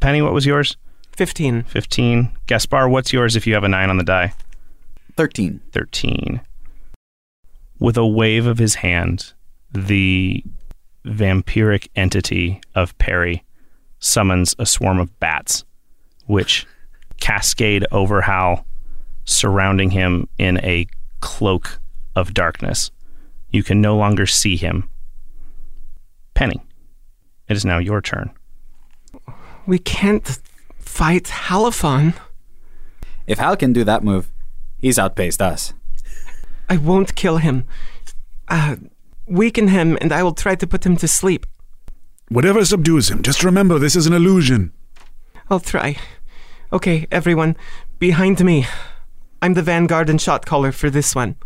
[0.00, 0.76] Penny, what was yours?
[1.16, 1.62] 15.
[1.62, 2.30] 15.
[2.46, 4.34] Gaspar, what's yours if you have a nine on the die?
[5.16, 5.62] 13.
[5.72, 6.42] 13.
[7.78, 9.32] With a wave of his hand,
[9.72, 10.44] the
[11.06, 13.44] vampiric entity of Perry
[13.98, 15.64] summons a swarm of bats,
[16.26, 16.66] which
[17.18, 18.66] cascade over Hal,
[19.24, 20.86] surrounding him in a
[21.20, 21.78] cloak
[22.14, 22.90] of darkness.
[23.50, 24.88] You can no longer see him.
[26.34, 26.60] Penny,
[27.48, 28.30] it is now your turn.
[29.66, 30.38] We can't
[30.78, 32.14] fight Halifon.
[33.26, 34.30] If Hal can do that move,
[34.78, 35.72] he's outpaced us.
[36.68, 37.64] I won't kill him.
[38.48, 38.76] Uh,
[39.26, 41.46] weaken him, and I will try to put him to sleep.
[42.28, 44.72] Whatever subdues him, just remember this is an illusion.
[45.48, 45.96] I'll try.
[46.76, 47.56] Okay, everyone,
[47.98, 48.66] behind me.
[49.40, 51.36] I'm the vanguard and shot caller for this one.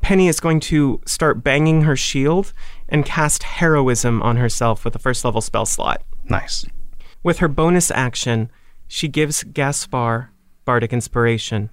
[0.00, 2.52] Penny is going to start banging her shield
[2.88, 6.02] and cast heroism on herself with a first level spell slot.
[6.28, 6.66] Nice.
[7.22, 8.50] With her bonus action,
[8.88, 10.32] she gives Gaspar
[10.64, 11.70] bardic inspiration.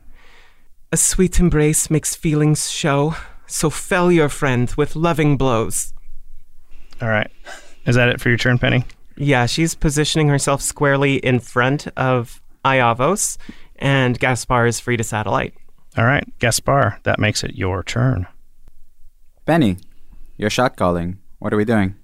[0.92, 3.16] A sweet embrace makes feelings show,
[3.48, 5.96] so fell your friend with loving blows.
[7.02, 7.32] All right.
[7.88, 8.86] Is that it for your turn, Penny?
[9.16, 13.38] Yeah, she's positioning herself squarely in front of Iavos,
[13.78, 15.54] and Gaspar is free to satellite.
[15.98, 18.28] All right, Gaspar, that makes it your turn.
[19.46, 19.78] Penny,
[20.38, 21.20] you're shot calling.
[21.40, 21.96] What are we doing?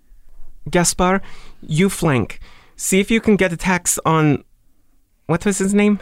[0.69, 1.21] Gaspar,
[1.61, 2.39] you flank.
[2.75, 4.43] See if you can get attacks on.
[5.27, 5.99] What was his name?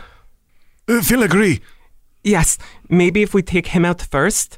[0.87, 1.61] Uh, Filigree,
[2.23, 4.57] Yes, maybe if we take him out first,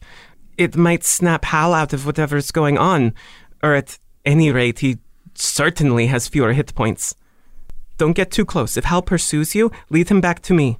[0.57, 3.13] it might snap Hal out of whatever's going on.
[3.61, 4.97] Or at any rate, he
[5.33, 7.15] certainly has fewer hit points.
[7.97, 8.77] Don't get too close.
[8.77, 10.79] If Hal pursues you, lead him back to me.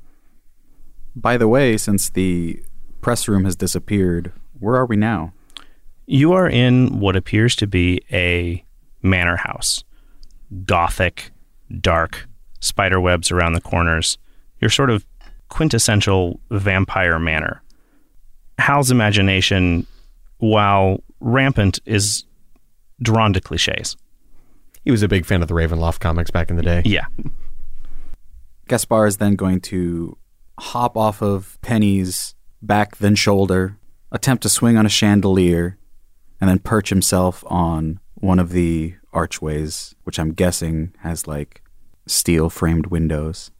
[1.15, 2.63] By the way, since the
[3.02, 5.34] press room has disappeared, where are we now?
[6.06, 8.63] You are in what appears to be a
[9.02, 9.84] manor house.
[10.65, 11.32] Gothic,
[11.80, 12.28] dark,
[12.60, 14.17] spider webs around the corners.
[14.60, 15.06] Your sort of
[15.49, 17.62] quintessential vampire manor.
[18.58, 19.86] Hal's imagination,
[20.38, 22.26] while rampant, is
[23.02, 23.95] drawn to cliches.
[24.84, 26.82] He was a big fan of the Ravenloft comics back in the day.
[26.86, 27.06] Yeah.
[28.67, 30.17] Gaspar is then going to
[30.60, 33.78] hop off of Penny's back, then shoulder,
[34.12, 35.78] attempt to swing on a chandelier,
[36.39, 41.62] and then perch himself on one of the archways, which I'm guessing has like
[42.08, 43.52] steel framed windows.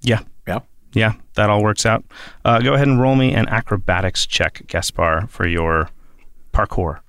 [0.00, 0.20] Yeah.
[0.46, 0.60] Yeah.
[0.94, 2.04] Yeah, that all works out.
[2.44, 5.90] Uh, go ahead and roll me an acrobatics check, Gaspar, for your
[6.52, 7.00] parkour.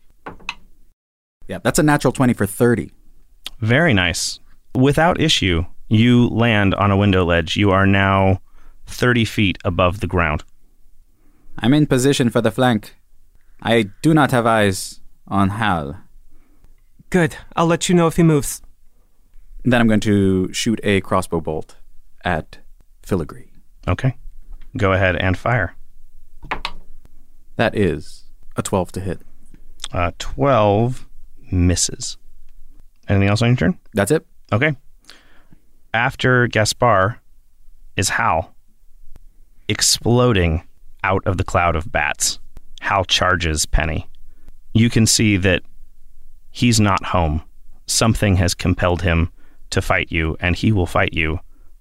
[1.47, 2.91] Yeah, that's a natural 20 for 30.
[3.59, 4.39] Very nice.
[4.73, 7.55] Without issue, you land on a window ledge.
[7.55, 8.41] You are now
[8.87, 10.43] 30 feet above the ground.
[11.59, 12.95] I'm in position for the flank.
[13.61, 16.01] I do not have eyes on Hal.
[17.09, 17.37] Good.
[17.55, 18.61] I'll let you know if he moves.
[19.63, 21.77] Then I'm going to shoot a crossbow bolt
[22.23, 22.59] at
[23.03, 23.49] Filigree.
[23.87, 24.17] Okay.
[24.77, 25.75] Go ahead and fire.
[27.55, 28.25] That is
[28.57, 29.21] a 12 to hit.
[29.91, 31.07] Uh, 12
[31.51, 32.17] misses.
[33.07, 33.79] Anything else on your turn?
[33.93, 34.25] That's it.
[34.51, 34.75] Okay.
[35.93, 37.19] After Gaspar
[37.95, 38.55] is Hal
[39.67, 40.63] exploding
[41.03, 42.39] out of the cloud of bats.
[42.81, 44.07] Hal charges Penny.
[44.73, 45.61] You can see that
[46.51, 47.41] he's not home.
[47.87, 49.31] Something has compelled him
[49.69, 51.39] to fight you, and he will fight you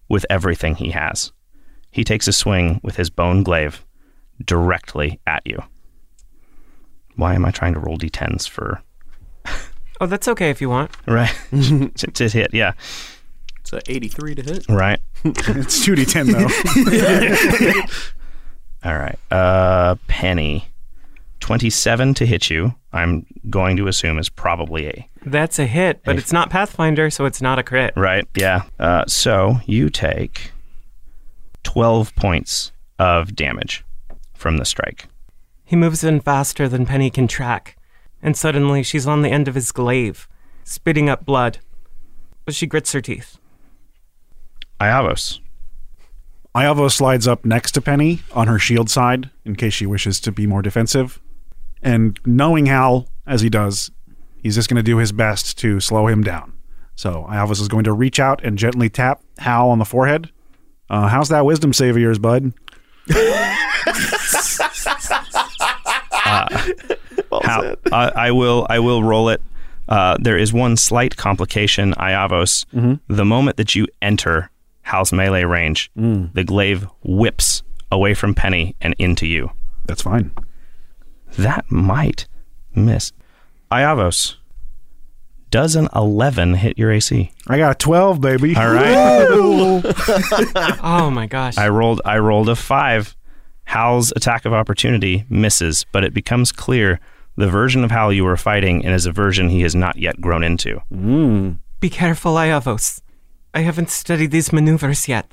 [0.08, 1.32] with everything he has.
[1.90, 3.84] He takes a swing with his bone glaive
[4.44, 5.62] directly at you.
[7.16, 8.82] Why am I trying to roll d10s for
[10.05, 10.90] Oh, that's okay if you want.
[11.07, 12.52] right to, to hit?
[12.52, 12.72] Yeah,
[13.61, 14.68] It's a 83 to hit.
[14.68, 15.00] right.
[15.24, 16.32] it's 2d10
[18.82, 18.88] though.
[18.90, 19.18] All right.
[19.30, 20.68] Uh, Penny,
[21.40, 22.74] 27 to hit you.
[22.92, 26.18] I'm going to assume is probably a That's a hit, but Hey.
[26.18, 27.94] it's not Pathfinder, so it's not a crit.
[27.96, 28.28] right.
[28.36, 28.64] Yeah.
[28.78, 30.52] Uh, so you take
[31.62, 33.82] 12 points of damage
[34.34, 35.07] from the strike.
[35.64, 37.78] He moves in faster than Penny can track,
[38.24, 40.26] and suddenly she's on the end of his glaive,
[40.64, 41.58] spitting up blood.
[42.46, 43.38] But she grits her teeth.
[44.80, 45.40] Iavos.
[46.54, 50.32] Iavo slides up next to Penny on her shield side in case she wishes to
[50.32, 51.20] be more defensive.
[51.82, 53.90] And knowing Hal, as he does,
[54.42, 56.54] he's just going to do his best to slow him down.
[56.96, 60.30] So Iavos is going to reach out and gently tap Hal on the forehead.
[60.88, 62.54] Uh, how's that wisdom save of yours, bud?
[67.43, 68.66] Hal, I, I will.
[68.70, 69.41] I will roll it.
[69.89, 72.64] Uh, there is one slight complication, Iavos.
[73.09, 74.51] The moment that you enter
[74.82, 77.62] Hal's melee range, the glaive whips
[77.93, 79.51] away from Penny and into you.
[79.87, 80.30] That's fine.
[81.39, 82.26] That might
[82.74, 83.12] miss.
[83.70, 84.37] Iavos,
[85.51, 87.30] does an 11 hit your AC?
[87.49, 88.57] I got a 12, baby.
[88.57, 89.26] All right.
[90.82, 91.57] Oh my gosh.
[91.59, 93.16] I rolled I rolled a 5.
[93.66, 97.01] Hal's attack of opportunity misses, but it becomes clear
[97.37, 100.20] the version of Hal you were fighting and is a version he has not yet
[100.20, 100.80] grown into.
[101.80, 103.01] Be careful, Iavos.
[103.53, 105.26] I haven't studied these maneuvers yet.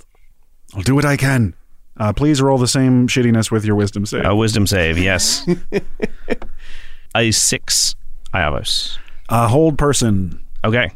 [0.75, 1.55] I'll do what I can.
[1.97, 4.25] Uh, please roll the same shittiness with your wisdom save.
[4.25, 5.45] A wisdom save, yes.
[7.15, 7.95] a 6
[8.33, 8.97] Iavos.
[9.29, 10.43] A hold person.
[10.63, 10.91] Okay.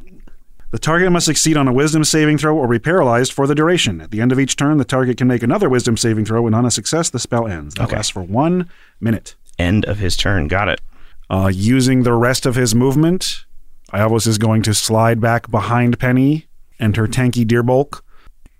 [0.71, 4.01] The target must succeed on a wisdom saving throw or be paralyzed for the duration.
[4.01, 6.55] At the end of each turn, the target can make another wisdom saving throw, and
[6.55, 7.75] on a success, the spell ends.
[7.75, 7.95] That Okay.
[7.95, 9.35] lasts for one minute.
[9.57, 10.47] End of his turn.
[10.47, 10.81] Got it.
[11.29, 13.45] Uh, using the rest of his movement,
[13.93, 16.47] Iavos is going to slide back behind Penny
[16.79, 18.01] and her tanky deerbulk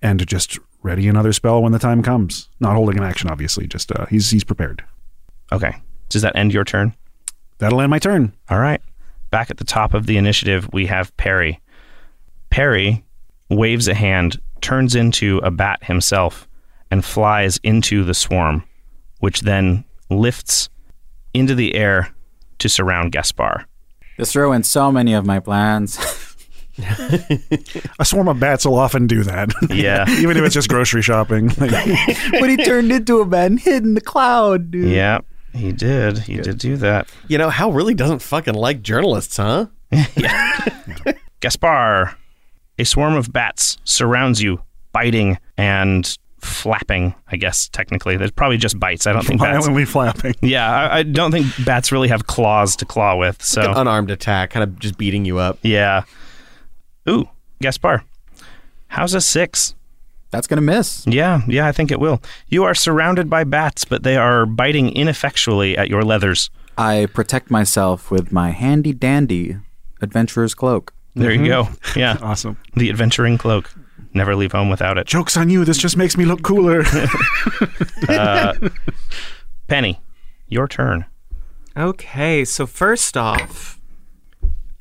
[0.01, 2.49] and just ready another spell when the time comes.
[2.59, 3.67] Not holding an action, obviously.
[3.67, 4.83] Just uh, he's he's prepared.
[5.51, 5.73] Okay.
[6.09, 6.95] Does that end your turn?
[7.57, 8.33] That'll end my turn.
[8.49, 8.81] All right.
[9.31, 11.59] Back at the top of the initiative, we have Perry.
[12.49, 13.03] Perry
[13.49, 16.47] waves a hand, turns into a bat himself,
[16.91, 18.63] and flies into the swarm,
[19.19, 20.69] which then lifts
[21.33, 22.14] into the air
[22.59, 23.65] to surround Gaspar.
[24.17, 25.97] This ruined so many of my plans.
[27.99, 29.53] A swarm of bats will often do that.
[29.69, 30.05] Yeah.
[30.19, 31.49] Even if it's just grocery shopping.
[31.57, 34.89] But he turned into a man hid in the cloud, dude.
[34.91, 35.19] yeah,
[35.53, 36.17] he did.
[36.19, 37.09] He did do that.
[37.27, 39.67] You know, Hal really doesn't fucking like journalists, huh?
[40.15, 40.69] Yeah.
[41.39, 42.15] Gaspar,
[42.77, 48.17] a swarm of bats surrounds you, biting and flapping, I guess, technically.
[48.17, 49.07] There's probably just bites.
[49.07, 49.57] I don't think bats.
[49.57, 50.35] violently flapping.
[50.41, 53.43] Yeah, I, I don't think bats really have claws to claw with.
[53.43, 55.57] So An unarmed attack, kind of just beating you up.
[55.63, 56.03] Yeah.
[57.09, 57.29] Ooh,
[57.61, 58.03] Gaspar.
[58.87, 59.75] How's a six?
[60.31, 61.05] That's going to miss.
[61.07, 62.21] Yeah, yeah, I think it will.
[62.47, 66.49] You are surrounded by bats, but they are biting ineffectually at your leathers.
[66.77, 69.57] I protect myself with my handy dandy
[70.01, 70.93] adventurer's cloak.
[71.15, 71.47] There you mm-hmm.
[71.47, 71.99] go.
[71.99, 72.57] Yeah, Awesome.
[72.75, 73.73] the adventuring cloak.
[74.15, 75.05] Never leave home without it.
[75.07, 75.65] Joke's on you.
[75.65, 76.83] This just makes me look cooler.
[79.67, 79.99] Penny,
[80.47, 81.05] your turn.
[81.77, 83.79] Okay, so first off,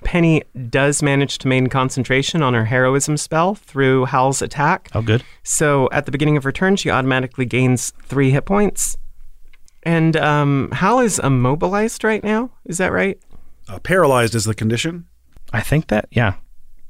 [0.05, 4.89] Penny does manage to maintain concentration on her heroism spell through Hal's attack.
[4.95, 5.25] Oh, good.
[5.43, 8.97] So at the beginning of her turn, she automatically gains three hit points.
[9.83, 12.51] And um, Hal is immobilized right now.
[12.65, 13.19] Is that right?
[13.69, 15.07] uh, paralyzed is the condition.
[15.53, 16.35] I think that, yeah,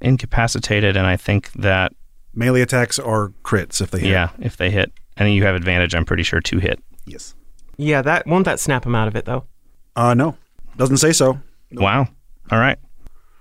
[0.00, 1.92] incapacitated, and I think that,
[2.34, 4.10] Melee attacks are crits if they hit.
[4.10, 6.82] yeah, if they hit, and you have advantage, I'm pretty sure to hit.
[7.06, 7.34] Yes.
[7.76, 9.44] Yeah, that won't that snap him out of it though.
[9.96, 10.36] Uh, no.
[10.76, 11.38] Doesn't say so.
[11.72, 12.08] Wow.
[12.50, 12.78] All right.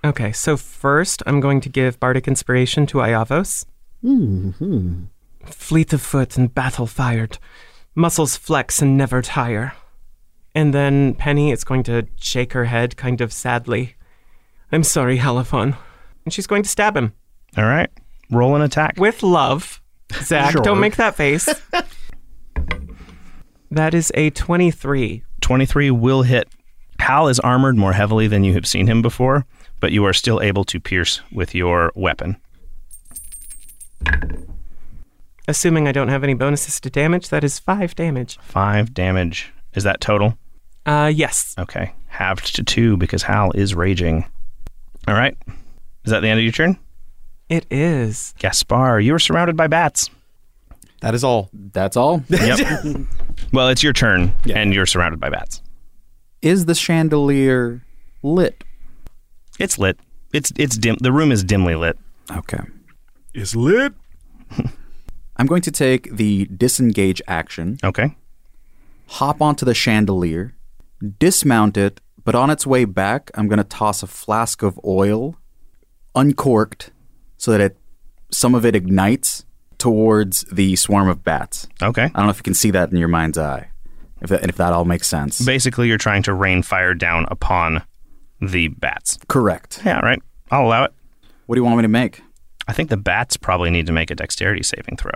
[0.06, 3.66] Okay, so first I'm going to give Bardic Inspiration to Iavos.
[5.46, 7.38] Fleet of foot and battle fired,
[7.96, 9.74] muscles flex and never tire.
[10.56, 13.96] And then Penny is going to shake her head kind of sadly.
[14.72, 15.76] I'm sorry, Halifon.
[16.26, 17.14] And she's going to stab him
[17.58, 17.90] All right.
[18.34, 18.96] Roll an attack.
[18.98, 19.82] with love.
[20.14, 20.62] Zach, Sure.
[20.62, 21.46] don't make that face.
[23.72, 25.24] that is a 23.
[25.42, 26.48] 23 will hit.
[27.00, 29.46] Hal is armored more heavily than you have seen him before,
[29.80, 32.38] but you are still able to pierce with your weapon.
[35.48, 38.38] Assuming I don't have any bonuses to damage, that is 5 damage.
[38.42, 39.52] Five damage.
[39.74, 40.38] Is that total?
[40.86, 41.54] Uh, yes.
[41.60, 41.94] Okay.
[42.08, 44.26] Halved to two because Hal is raging.
[45.08, 45.36] All right.
[46.06, 46.78] Is that the end of your turn?
[47.50, 48.34] It is.
[48.40, 50.10] Gaspar, you are surrounded by bats.
[51.02, 51.50] That is all.
[51.54, 52.24] That's all.
[52.30, 52.96] Yep.
[53.52, 55.62] well, it's your turn, and you're surrounded by bats.
[56.42, 57.82] Is the chandelier
[58.22, 58.64] lit?
[59.60, 60.00] It's lit.
[60.34, 60.96] It's it's dim.
[61.00, 61.98] The room is dimly lit.
[62.32, 62.60] Okay.
[63.34, 63.94] It's lit.
[65.38, 68.16] I'm going to take the disengage action, Okay.
[69.08, 70.54] hop onto the chandelier,
[71.20, 75.36] dismount it, but on its way back, I'm going to toss a flask of oil,
[76.16, 76.92] uncorked,
[77.44, 77.78] so that it
[78.32, 79.44] some of it ignites,
[79.78, 81.68] towards the swarm of bats.
[81.82, 82.04] Okay.
[82.06, 83.68] I don't know if you can see that in your mind's eye.
[84.22, 85.44] If that, if that all makes sense.
[85.46, 87.84] Basically, you're trying to rain fire down upon
[88.40, 89.18] the bats.
[89.28, 89.82] Correct.
[89.84, 90.22] Yeah, right.
[90.52, 90.94] I'll allow it.
[91.48, 92.22] What do you want me to make?
[92.66, 95.12] I think the bats probably need to make a dexterity saving throw.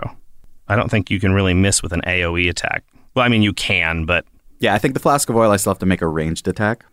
[0.68, 2.84] I don't think you can really miss with an AoE attack.
[3.14, 4.26] Well, I mean, you can, but
[4.58, 6.84] Yeah, I think the flask of oil, I still have to make a ranged attack.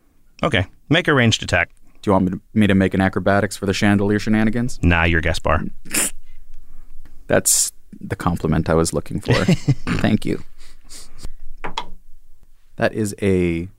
[0.42, 0.66] okay.
[0.88, 1.72] Make a ranged attack.
[2.06, 4.78] Do you want me to, me to make an acrobatics for the chandelier shenanigans?
[4.84, 5.64] Nah, your guess bar.
[7.28, 9.34] That's the compliment I was looking for.
[10.04, 10.44] Thank you.
[12.76, 13.70] That is a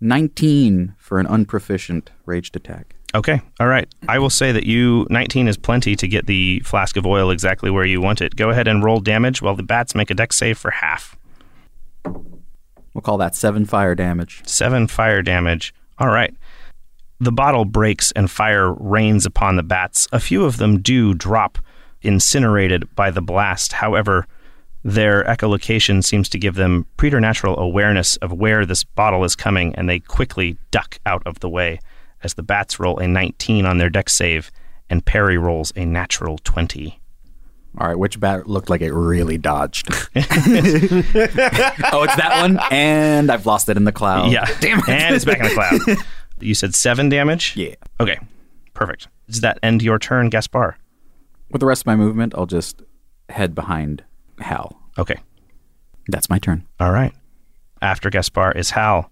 [0.00, 2.94] 19 for an unproficient ranged attack.
[3.12, 3.42] Okay.
[3.58, 3.92] All right.
[4.06, 7.72] I will say that you 19 is plenty to get the flask of oil exactly
[7.72, 8.36] where you want it.
[8.36, 11.16] Go ahead and roll damage while the bats make a dex save for half.
[12.04, 14.42] We'll call that seven fire damage.
[14.46, 15.74] Seven fire damage.
[15.98, 16.36] All right.
[17.24, 20.06] The bottle breaks and fire rains upon the bats.
[20.12, 21.56] A few of them do drop
[22.02, 23.72] incinerated by the blast.
[23.72, 24.26] However,
[24.82, 29.88] their echolocation seems to give them preternatural awareness of where this bottle is coming, and
[29.88, 31.80] they quickly duck out of the way
[32.22, 34.50] as the bats roll a 19 on their dex save
[34.90, 37.00] and Perry rolls a natural 20.
[37.78, 39.88] All right, which bat looked like it really dodged?
[39.90, 44.30] oh, it's that one, and I've lost it in the cloud.
[44.30, 44.44] Yeah.
[44.60, 44.90] damn it!
[44.90, 45.80] And it's back in the cloud.
[46.40, 47.56] you said seven damage?
[47.56, 47.74] Yeah.
[48.00, 48.18] Okay,
[48.74, 49.08] perfect.
[49.28, 50.76] Does that end your turn, Gaspar?
[51.50, 52.82] With the rest of my movement, I'll just
[53.28, 54.04] head behind
[54.40, 54.78] Hal.
[54.98, 55.20] Okay.
[56.08, 56.66] That's my turn.
[56.80, 57.12] All right.
[57.80, 59.10] After Gaspar is Hal.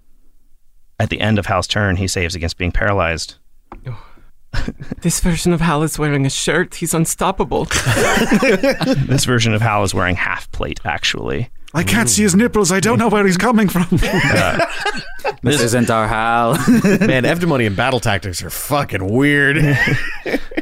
[0.99, 3.37] At the end of Hal's turn, he saves against being paralyzed.
[5.01, 6.75] This version of Hal is wearing a shirt.
[6.75, 7.65] He's unstoppable.
[9.07, 11.51] this version of Hal is wearing half plate, actually.
[11.75, 12.71] I can't see his nipples.
[12.71, 13.87] I don't know where he's coming from.
[15.45, 16.53] This isn't our Hal.
[16.85, 19.57] Man, Evdemonian battle tactics are fucking weird.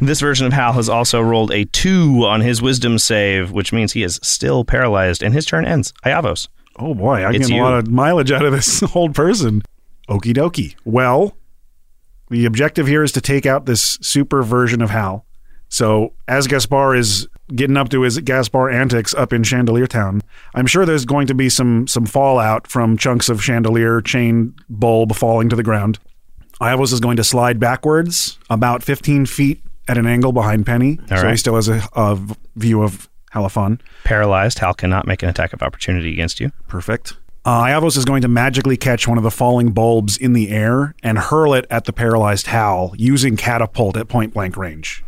[0.01, 3.93] This version of Hal has also rolled a two on his wisdom save, which means
[3.93, 5.93] he is still paralyzed, and his turn ends.
[6.07, 6.49] Iavos.
[6.79, 9.61] oh boy, I It's get a lot of mileage out of this old person.
[10.09, 10.75] Okie dokie.
[10.87, 11.37] Well,
[12.31, 15.27] the objective here is to take out this super version of Hal.
[15.71, 20.21] So as Gaspar is getting up to his Gaspar antics up in Chandelier Town,
[20.55, 25.15] I'm sure there's going to be some some fallout from chunks of chandelier chain bulb
[25.15, 25.99] falling to the ground.
[26.61, 31.17] Iavos is going to slide backwards about 15 feet at an angle behind Penny, All
[31.17, 33.81] so he still has a view of Halifon.
[34.05, 36.51] Paralyzed, Hal cannot make an attack of opportunity against you.
[36.69, 37.15] Perfect.
[37.45, 40.95] Uh, Iavos is going to magically catch one of the falling bulbs in the air
[41.03, 45.03] and hurl it at the paralyzed Hal using catapult at point blank range.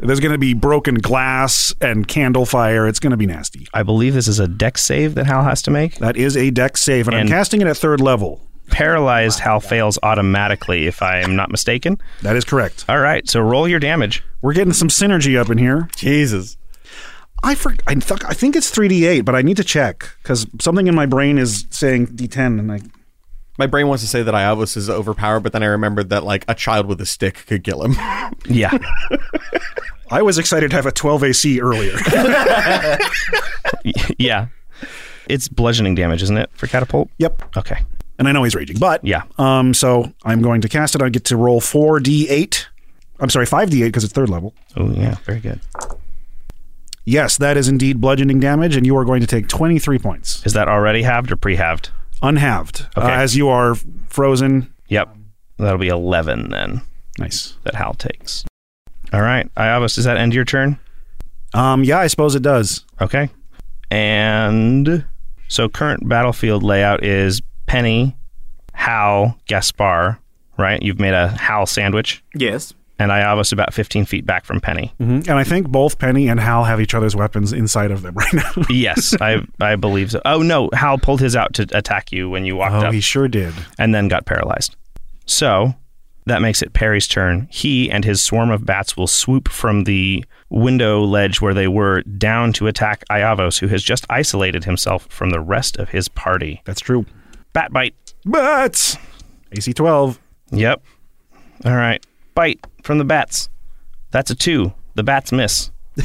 [0.00, 2.86] There's going to be broken glass and candle fire.
[2.86, 3.66] It's going to be nasty.
[3.74, 5.96] I believe this is a dex save that Hal has to make.
[5.96, 8.40] That is a dex save, and, I'm casting it at third level.
[8.70, 11.98] Paralyzed, Hal fails automatically, if I am not mistaken.
[12.22, 12.84] That is correct.
[12.88, 14.22] All right, so roll your damage.
[14.42, 15.88] We're getting some synergy up in here.
[15.96, 16.56] Jesus.
[17.42, 20.86] I for, I, th- I think it's 3d8, but I need to check because something
[20.86, 22.80] in my brain is saying d10, and I
[23.58, 26.44] My brain wants to say that Iavos is overpowered, but then I remembered that like
[26.48, 27.96] a child with a stick could kill him.
[28.48, 28.76] Yeah.
[30.10, 31.92] I was excited to have a 12 AC earlier.
[34.18, 34.46] yeah.
[35.28, 37.10] It's bludgeoning damage, isn't it, for catapult?
[37.18, 37.80] yep, Okay.
[38.18, 39.22] and I know he's raging, but Yeah.
[39.38, 41.02] Um, so I'm going to cast it.
[41.02, 42.66] I get to roll four d8.
[43.20, 44.54] I'm sorry, five d8 because it's third level.
[44.76, 45.16] Oh, yeah.
[45.24, 45.60] Very good.
[47.04, 50.52] Yes, that is indeed bludgeoning damage, and you are going to take 23 points, Is
[50.52, 51.90] that already halved or pre-halved?
[52.22, 53.12] Unhalved, uh, Okay.
[53.14, 53.74] as you are
[54.08, 54.72] frozen.
[54.88, 55.14] Yep.
[55.58, 56.82] That'll be 11 then
[57.18, 57.56] Nice.
[57.64, 58.44] that Hal takes.
[59.12, 59.52] All right.
[59.56, 60.78] Iavos, does that end your turn?
[61.54, 62.84] Um, yeah, I suppose it does.
[63.00, 63.30] Okay.
[63.90, 65.04] And
[65.48, 68.16] so current battlefield layout is Penny,
[68.74, 70.18] Hal, Gaspar,
[70.58, 70.82] right?
[70.82, 72.74] You've made a Hal sandwich, Yes.
[72.98, 74.92] And Iavos about 15 feet back from Penny.
[75.00, 75.28] Mhm.
[75.28, 78.32] And I think both Penny and Hal have each other's weapons inside of them right
[78.34, 78.50] now.
[78.68, 80.20] yes, I I believe so.
[80.24, 83.00] Oh no, Hal pulled his out to attack you when you walked oh, up, he
[83.00, 83.54] sure did.
[83.78, 84.74] and then got paralyzed.
[85.26, 85.74] So
[86.26, 87.48] that makes it Perry's turn.
[87.50, 92.02] He and his swarm of bats will swoop from the window ledge where they were
[92.02, 96.60] down to attack Iavos, who has just isolated himself from the rest of his party.
[96.64, 97.06] That's true.
[97.52, 97.94] Bat bite.
[98.26, 98.98] But
[99.52, 100.18] AC 12.
[100.50, 100.82] Yep.
[101.64, 102.04] All right.
[102.34, 103.50] Bite from the bats.
[104.12, 104.72] That's a two.
[104.94, 105.70] The bats miss.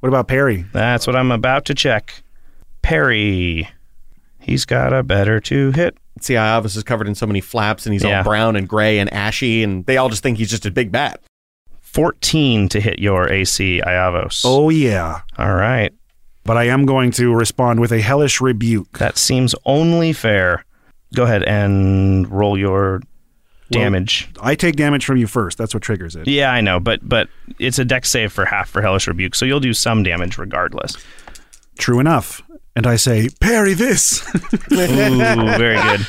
[0.00, 0.64] What about Perry?
[0.72, 2.22] That's what I'm about to check.
[2.82, 3.68] Perry.
[4.40, 5.96] He's got a better to hit.
[6.20, 8.18] See, Iavos is covered in so many flaps, and he's Yeah.
[8.18, 10.90] all brown and gray and ashy, and they all just think he's just a big
[10.90, 11.20] bat.
[11.80, 14.42] 14 to hit your AC, Iavos.
[14.44, 15.20] Oh, yeah.
[15.38, 15.92] All right.
[16.42, 18.98] But I am going to respond with a hellish rebuke.
[18.98, 20.64] That seems only fair.
[21.14, 23.00] Go ahead and roll your
[23.72, 24.28] damage.
[24.40, 25.58] I take damage from you first.
[25.58, 26.26] That's what triggers it.
[26.28, 29.44] Yeah, I know, but but it's a dex save for half for Hellish Rebuke, so
[29.44, 30.96] you'll do some damage regardless.
[31.78, 32.42] True enough.
[32.74, 34.22] And I say, parry this.
[34.44, 36.06] Ooh, very good.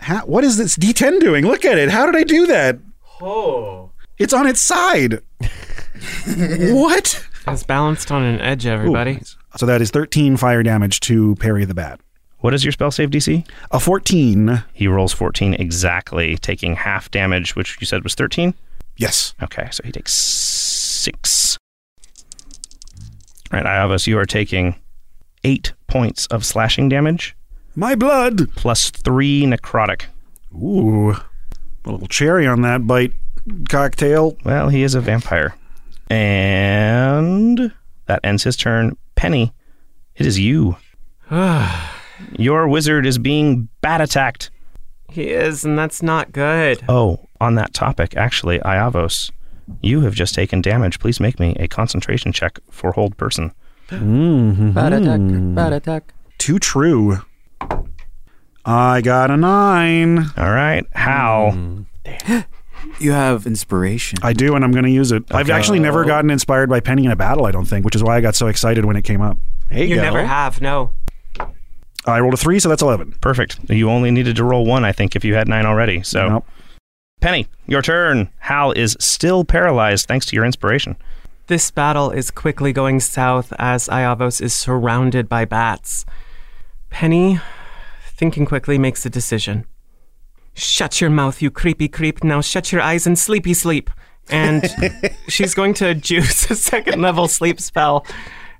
[0.00, 1.44] How, what is this D10 doing?
[1.44, 1.90] Look at it.
[1.90, 2.78] How did I do that?
[3.20, 3.90] Oh.
[4.18, 5.20] It's on its side.
[6.70, 7.24] what?
[7.46, 9.20] It's balanced on an edge, everybody.
[9.56, 12.00] So that is 13 fire damage to parry the bat.
[12.40, 13.44] What is your spell save DC?
[13.72, 14.62] A 14.
[14.72, 18.54] He rolls 14 exactly, taking half damage, which you said was 13?
[18.96, 19.34] Yes.
[19.42, 21.58] Okay, so he takes six.
[23.52, 24.76] All right, Iavos, you are taking
[25.42, 27.36] eight points of slashing damage
[27.74, 28.52] My blood.
[28.54, 30.02] plus three necrotic.
[30.54, 31.10] Ooh.
[31.84, 33.14] A little cherry on that bite
[33.68, 34.36] cocktail.
[34.44, 35.56] Well, he is a vampire.
[36.08, 37.72] And
[38.06, 38.96] that ends his turn.
[39.16, 39.52] Penny,
[40.14, 40.76] it is you.
[42.38, 44.50] Your wizard is being bat attacked.
[45.10, 46.82] he is, and that's not good.
[46.88, 49.30] Oh, on that topic, actually, Iavos,
[49.82, 50.98] you have just taken damage.
[50.98, 53.52] Please make me a concentration check for hold person.
[53.88, 54.72] Mm-hmm.
[54.72, 55.20] Bad attack.
[55.54, 56.14] Bad attack.
[56.38, 57.18] Too true.
[58.64, 60.18] I got a nine.
[60.36, 61.84] All right, Hal.
[63.00, 64.18] You have inspiration.
[64.22, 65.24] I do, and I'm going to use it.
[65.32, 68.02] I've actually never gotten inspired by Penny in a battle, I don't think, which is
[68.02, 69.36] why I got so excited when it came up.
[69.68, 70.02] There you, You go.
[70.02, 70.92] never have, no.
[72.10, 73.16] I rolled a three, so that's 11.
[73.20, 73.58] Perfect.
[73.68, 76.02] You only needed to roll one, I think, if you had nine already.
[76.02, 76.46] So, Nope.
[77.20, 78.30] Penny, your turn.
[78.38, 80.96] Hal is still paralyzed thanks to your inspiration.
[81.48, 86.04] This battle is quickly going south as Iavos is surrounded by bats.
[86.90, 87.40] Penny,
[88.06, 89.64] thinking quickly, makes a decision.
[90.54, 92.22] Shut your mouth, you creepy creep.
[92.22, 93.90] Now shut your eyes and sleepy sleep.
[94.30, 94.68] And
[95.28, 98.04] she's going to juice a second level sleep spell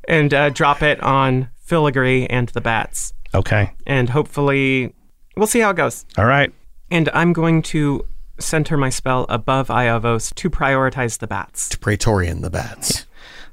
[0.08, 3.12] and uh, drop it on Filigree and the bats.
[3.34, 3.72] Okay.
[3.86, 4.94] And hopefully,
[5.36, 6.04] we'll see how it goes.
[6.16, 6.52] All right.
[6.90, 8.06] And I'm going to
[8.38, 11.68] center my spell above Iavos to prioritize the bats.
[11.70, 13.06] To Praetorian the bats.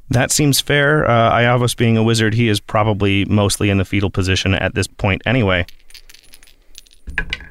[0.10, 1.10] That seems fair.
[1.10, 4.88] Uh, Iavos being a wizard, he is probably mostly in the fetal position at this
[4.88, 5.66] point anyway.
[7.16, 7.48] God,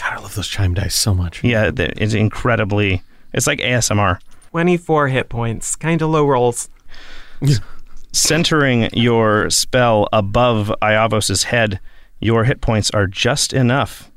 [0.00, 1.42] I love those chime dice so much.
[1.42, 3.02] Yeah, it's incredibly.
[3.32, 4.20] It's like ASMR.
[4.50, 6.68] 24 hit points, kind of low rolls.
[8.12, 11.80] Centering your spell above Iavos' head,
[12.20, 14.10] your hit points are just enough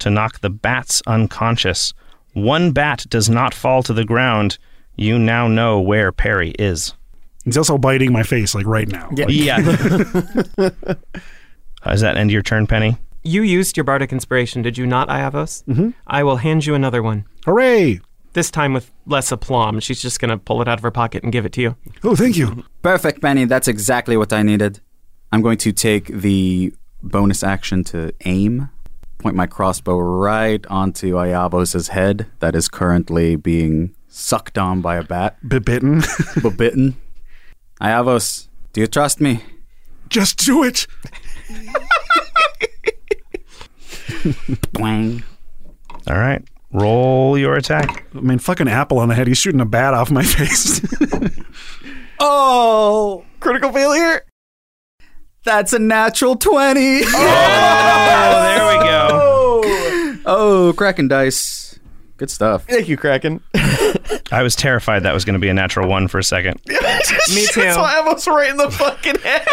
[0.00, 1.94] to knock the bats unconscious.
[2.32, 4.58] One bat does not fall to the ground.
[4.96, 6.94] You now know where Perry is.
[7.44, 9.08] He's also biting my face, like right now.
[9.12, 9.58] Yeah.
[10.58, 10.94] Uh,
[11.84, 12.96] Does that end your turn, Penny?
[13.22, 15.62] You used your bardic inspiration, did you not, Iavos?
[15.64, 15.90] Mm-hmm.
[16.06, 17.26] I will hand you another one.
[17.44, 18.00] Hooray!
[18.34, 19.80] This time with less aplomb.
[19.80, 21.76] She's just going to pull it out of her pocket and give it to you.
[22.02, 22.64] Oh, thank you.
[22.82, 23.44] Perfect, Penny.
[23.44, 24.80] That's exactly what I needed.
[25.32, 28.70] I'm going to take the bonus action to aim,
[29.18, 35.02] point my crossbow right onto Iavos' head that is currently being sucked on by a
[35.02, 36.02] bat, Bit bitten.
[36.42, 36.96] but bitten.
[37.80, 39.42] Iavos, do you trust me?
[40.08, 40.86] Just do it.
[44.72, 45.22] Bwang.
[46.08, 46.42] All right.
[46.74, 48.04] Roll your attack.
[48.14, 49.28] I mean, fucking apple on the head.
[49.28, 50.80] He's shooting a bat off my face.
[52.20, 54.22] Oh, critical failure.
[55.44, 57.02] That's a natural 20.
[57.04, 59.08] Oh, there we go.
[59.12, 61.78] Oh, oh, Kraken dice.
[62.16, 62.64] Good stuff.
[62.66, 63.42] Thank you, Kraken.
[64.32, 66.60] I was terrified that was going to be a natural one for a second.
[66.66, 66.76] Me
[67.50, 67.60] too.
[67.60, 69.46] That's why I was right in the fucking head.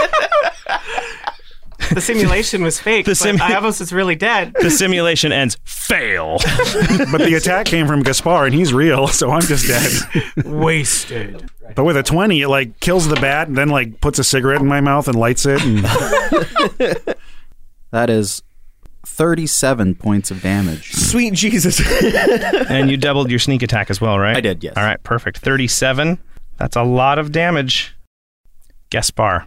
[1.94, 4.54] The simulation was fake, The but simu- Iavos is really dead.
[4.62, 5.58] The simulation ends.
[5.66, 6.38] Fail.
[7.12, 10.46] but the attack came from Gaspar, and he's real, so I'm just dead.
[10.46, 11.50] Wasted.
[11.76, 14.62] But with a 20, it like kills the bat and then like puts a cigarette
[14.62, 15.62] in my mouth and lights it.
[15.64, 15.80] And
[17.92, 18.42] That is
[19.06, 20.92] 37 points of damage.
[20.94, 21.82] Sweet Jesus.
[22.70, 24.38] and you doubled your sneak attack as well, right?
[24.38, 24.76] I did, yes.
[24.78, 25.40] All right, perfect.
[25.40, 26.18] 37.
[26.58, 27.96] That's a lot of damage.
[28.90, 29.46] Gaspar,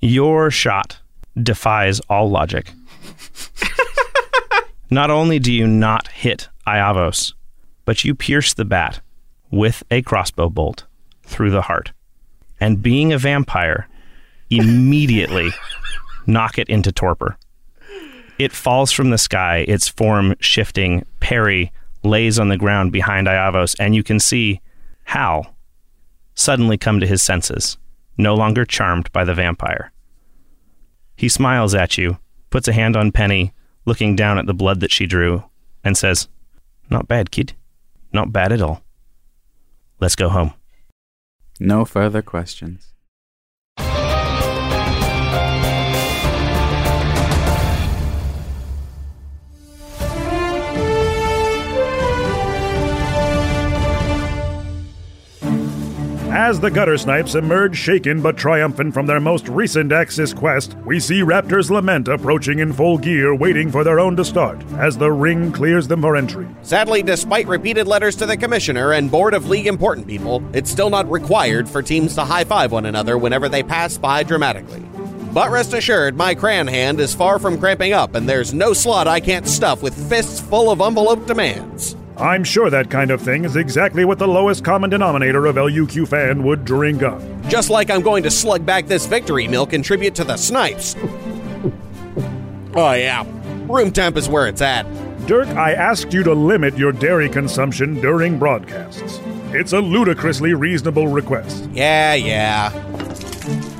[0.00, 0.98] your shot
[1.40, 2.72] defies all logic.
[4.90, 7.34] not only do you not hit Iavos,
[7.84, 9.00] but you pierce the bat
[9.50, 10.84] with a crossbow bolt
[11.24, 11.92] through the heart.
[12.60, 13.88] And being a vampire,
[14.50, 15.50] immediately
[16.26, 17.36] knock it into torpor.
[18.38, 21.06] It falls from the sky, its form shifting.
[21.20, 21.72] Perry
[22.02, 24.60] lays on the ground behind Iavos, and you can see
[25.04, 25.54] Hal
[26.34, 27.76] suddenly come to his senses,
[28.16, 29.91] no longer charmed by the vampire.
[31.22, 32.18] He smiles at you,
[32.50, 33.52] puts a hand on Penny,
[33.84, 35.44] looking down at the blood that she drew,
[35.84, 36.26] and says,
[36.90, 37.52] Not bad, kid.
[38.12, 38.82] Not bad at all.
[40.00, 40.52] Let's go home.
[41.60, 42.91] No further questions.
[56.34, 60.98] As the gutter snipes emerge shaken but triumphant from their most recent Axis quest, we
[60.98, 65.12] see Raptors Lament approaching in full gear, waiting for their own to start, as the
[65.12, 66.48] ring clears them for entry.
[66.62, 70.88] Sadly, despite repeated letters to the Commissioner and Board of League Important People, it's still
[70.88, 74.80] not required for teams to high five one another whenever they pass by dramatically.
[75.34, 79.06] But rest assured, my crayon hand is far from cramping up, and there's no slot
[79.06, 81.94] I can't stuff with fists full of envelope demands.
[82.16, 86.06] I'm sure that kind of thing is exactly what the lowest common denominator of LUQ
[86.08, 87.22] fan would drink up.
[87.48, 90.94] Just like I'm going to slug back this victory milk and tribute to the snipes.
[92.74, 93.24] oh, yeah.
[93.66, 94.86] Room temp is where it's at.
[95.26, 99.20] Dirk, I asked you to limit your dairy consumption during broadcasts.
[99.54, 101.68] It's a ludicrously reasonable request.
[101.72, 102.70] Yeah, yeah.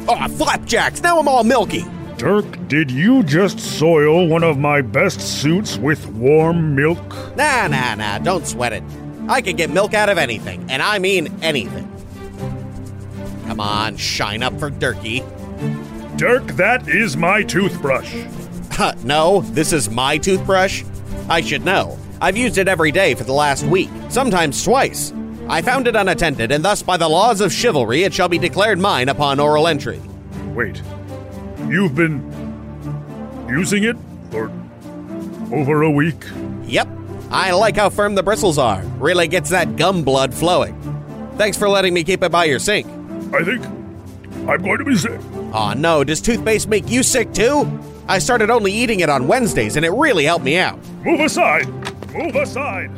[0.08, 1.02] Oh, flapjacks!
[1.02, 1.84] Now I'm all milky!
[2.22, 6.96] Dirk, did you just soil one of my best suits with warm milk?
[7.36, 8.84] Nah, nah, nah, don't sweat it.
[9.28, 11.90] I can get milk out of anything, and I mean anything.
[13.48, 15.24] Come on, shine up for Durkee.
[16.14, 18.14] Dirk, that is my toothbrush.
[18.70, 20.84] Huh, no, this is my toothbrush.
[21.28, 21.98] I should know.
[22.20, 25.12] I've used it every day for the last week, sometimes twice.
[25.48, 28.78] I found it unattended, and thus, by the laws of chivalry, it shall be declared
[28.78, 30.00] mine upon oral entry.
[30.54, 30.80] Wait,
[31.68, 32.20] you've been
[33.48, 33.96] using it
[34.30, 34.50] for
[35.52, 36.24] over a week?
[36.64, 36.88] Yep.
[37.30, 38.82] I like how firm the bristles are.
[38.98, 40.78] Really gets that gum blood flowing.
[41.38, 42.86] Thanks for letting me keep it by your sink.
[43.34, 43.64] I think
[44.48, 45.20] I'm going to be sick.
[45.52, 46.04] Aw, oh, no.
[46.04, 47.80] Does toothpaste make you sick too?
[48.08, 50.78] I started only eating it on Wednesdays, and it really helped me out.
[51.04, 51.68] Move aside!
[52.12, 52.90] Move aside!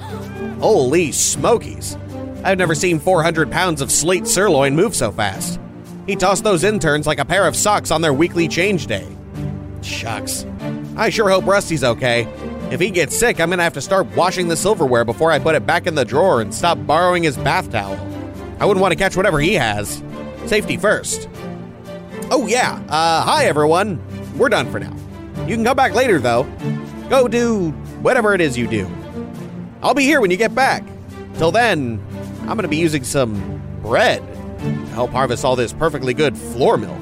[0.58, 1.96] Holy smokies.
[2.42, 5.60] I've never seen 400 pounds of slate sirloin move so fast.
[6.06, 9.06] He tossed those interns like a pair of socks on their weekly change day.
[9.82, 10.44] Shucks.
[10.96, 12.28] I sure hope Rusty's okay.
[12.70, 15.54] If he gets sick, I'm gonna have to start washing the silverware before I put
[15.54, 17.98] it back in the drawer and stop borrowing his bath towel.
[18.60, 20.02] I wouldn't want to catch whatever he has.
[20.46, 21.28] Safety first.
[22.30, 22.82] Oh, yeah.
[22.88, 24.02] Uh, hi, everyone.
[24.36, 24.94] We're done for now.
[25.46, 26.44] You can come back later, though.
[27.08, 27.70] Go do
[28.02, 28.90] whatever it is you do.
[29.82, 30.84] I'll be here when you get back.
[31.36, 32.02] Till then,
[32.42, 34.22] I'm gonna be using some bread
[34.64, 37.00] to help harvest all this perfectly good floor milk.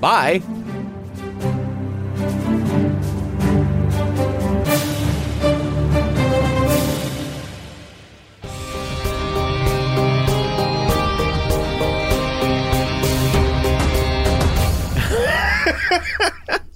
[0.00, 0.42] Bye.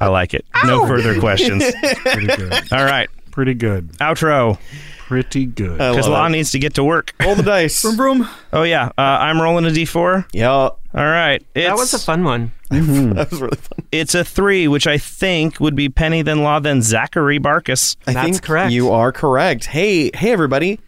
[0.00, 0.44] I like it.
[0.66, 1.64] No further questions.
[2.04, 2.52] Pretty good.
[2.72, 3.08] All right.
[3.30, 3.88] Pretty good.
[3.98, 4.58] Outro.
[5.06, 5.78] Pretty good.
[5.78, 7.12] Because Law needs to get to work.
[7.22, 7.82] Roll the dice.
[7.82, 8.28] Vroom vroom.
[8.52, 8.86] Oh, yeah.
[8.96, 10.26] Uh, I'm rolling a d4.
[10.32, 10.50] Yeah.
[10.50, 11.44] All right.
[11.54, 12.52] It's, That was a fun one.
[12.70, 13.86] That was really fun.
[13.92, 17.96] It's a three, which I think would be Penny, then Law, then Zachary Marcus.
[18.06, 18.72] I That's think correct.
[18.72, 19.66] You are correct.
[19.66, 20.80] Hey, hey, everybody.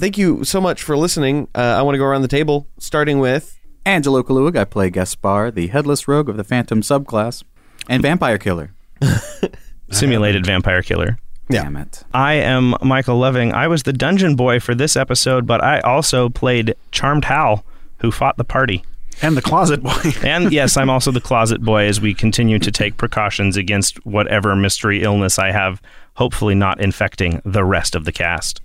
[0.00, 1.48] Thank you so much for listening.
[1.54, 3.58] Uh, I want to go around the table, starting with.
[3.84, 7.42] Angelo Kaluig, I play Gaspar, the headless rogue of the Phantom subclass,
[7.88, 8.72] and Vampire Killer.
[9.90, 11.18] Simulated vampire killer.
[11.48, 11.62] Yeah.
[11.62, 12.04] Damn it.
[12.12, 13.52] I am Michael Loving.
[13.52, 17.64] I was the dungeon boy for this episode, but I also played Charmed Hal,
[17.98, 18.84] who fought the party.
[19.22, 20.12] And the closet boy.
[20.22, 24.54] And yes, I'm also the closet boy as we continue to take precautions against whatever
[24.54, 25.80] mystery illness I have,
[26.14, 28.60] hopefully not infecting the rest of the cast.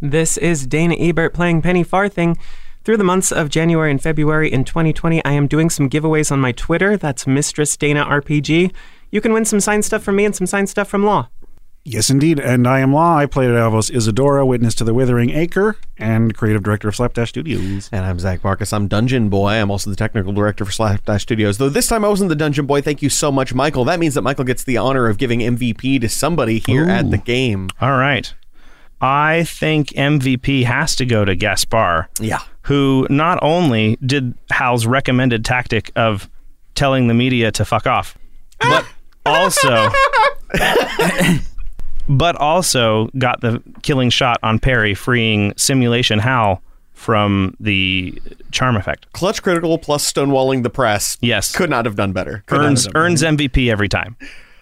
[0.00, 2.36] This is Dana Ebert playing Penny Farthing.
[2.84, 6.40] Through the months of January and February in 2020, I am doing some giveaways on
[6.40, 6.98] my Twitter.
[6.98, 8.74] That's Mistress Dana RPG.
[9.10, 11.28] You can win some signed stuff from me and some signed stuff from Law.
[11.86, 12.40] Yes, indeed.
[12.40, 13.14] And I am Law.
[13.18, 17.28] I played at Alvos Isadora, Witness to the Withering Acre, and creative director of Slapdash
[17.28, 17.90] Studios.
[17.92, 18.72] And I'm Zach Marcus.
[18.72, 19.50] I'm Dungeon Boy.
[19.52, 21.58] I'm also the technical director for Slapdash Studios.
[21.58, 22.80] Though this time I wasn't the Dungeon Boy.
[22.80, 23.84] Thank you so much, Michael.
[23.84, 27.18] That means that Michael gets the honor of giving MVP to somebody here at the
[27.18, 27.68] game.
[27.82, 28.32] All right.
[29.02, 32.38] I think MVP has to go to Gaspar, Yeah.
[32.62, 36.30] who not only did Hal's recommended tactic of
[36.74, 38.16] telling the media to fuck off,
[38.62, 38.88] ah!
[39.26, 39.90] but also
[42.08, 48.20] but also got the killing shot on Perry, freeing Simulation Hal from the
[48.52, 49.12] charm effect.
[49.12, 51.18] Clutch critical plus stonewalling the press.
[51.20, 51.54] Yes.
[51.54, 52.42] Could not have done better.
[52.46, 54.16] Could Earns done earns MVP every time.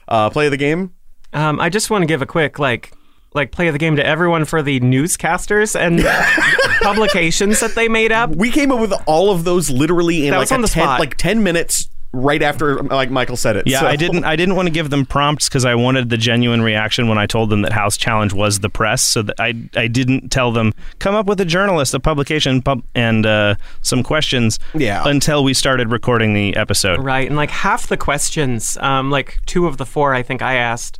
[0.08, 0.92] Uh, play of the game.
[1.32, 2.92] Um, I just want to give a quick like
[3.34, 6.00] like play of the game to everyone for the newscasters and
[6.82, 8.30] publications that they made up.
[8.30, 10.68] We came up with all of those literally in That like was on a the
[10.68, 11.00] 10, spot.
[11.00, 13.66] like 10 minutes right after like Michael said it.
[13.66, 14.24] Yeah, So- I didn't.
[14.24, 17.26] I didn't want to give them prompts because I wanted the genuine reaction when I
[17.26, 19.02] told them that House Challenge was the press.
[19.02, 22.82] So that I I didn't tell them come up with a journalist, a publication, pub,
[22.94, 24.58] and uh, some questions.
[24.74, 25.02] Yeah.
[25.06, 27.02] Until we started recording the episode.
[27.02, 30.54] Right, and like half the questions, um, like two of the four I think I
[30.56, 30.98] asked,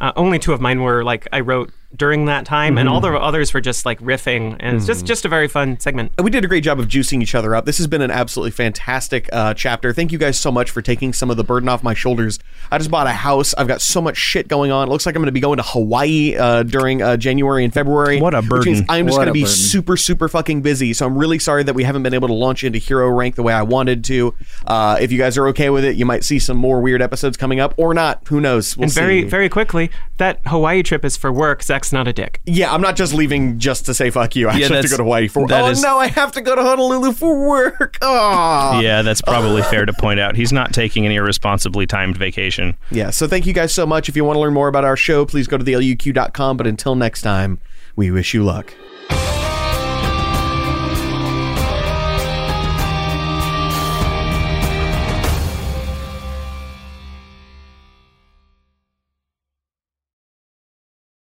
[0.00, 3.12] uh, only two of mine were like I wrote during that time, and all the
[3.12, 6.12] others were just like riffing, and it's just just a very fun segment.
[6.16, 7.64] And we did a great job of juicing each other up.
[7.64, 9.92] This has been an absolutely fantastic uh, chapter.
[9.92, 12.38] Thank you guys so much for taking some of the burden off my shoulders.
[12.70, 13.54] I just bought a house.
[13.54, 14.88] I've got so much shit going on.
[14.88, 17.72] It looks like I'm going to be going to Hawaii uh, during uh, January and
[17.72, 18.20] February.
[18.20, 18.86] What a Which means burden.
[18.88, 19.54] I'm just going to be burden.
[19.54, 20.92] super, super fucking busy.
[20.92, 23.42] So I'm really sorry that we haven't been able to launch into hero rank the
[23.42, 24.34] way I wanted to.
[24.66, 27.36] Uh, if you guys are okay with it, you might see some more weird episodes
[27.36, 28.26] coming up or not.
[28.28, 28.76] Who knows?
[28.76, 29.28] We'll and very see.
[29.28, 31.62] very quickly, that Hawaii trip is for work.
[31.84, 32.40] Zach's not a dick.
[32.46, 34.48] Yeah, I'm not just leaving just to say fuck you.
[34.48, 36.40] I Yeah, actually have to go to Hawaii for Oh is- no, I have to
[36.40, 37.98] go to Honolulu for work.
[38.00, 38.80] Oh.
[38.84, 40.34] Yeah, that's probably fair to point out.
[40.36, 42.76] He's not taking an irresponsibly timed vacation.
[42.90, 44.08] Yeah, so thank you guys so much.
[44.08, 46.56] If you want to learn more about our show, please go to theluq.com.
[46.56, 47.60] But until next time,
[47.96, 48.74] we wish you luck.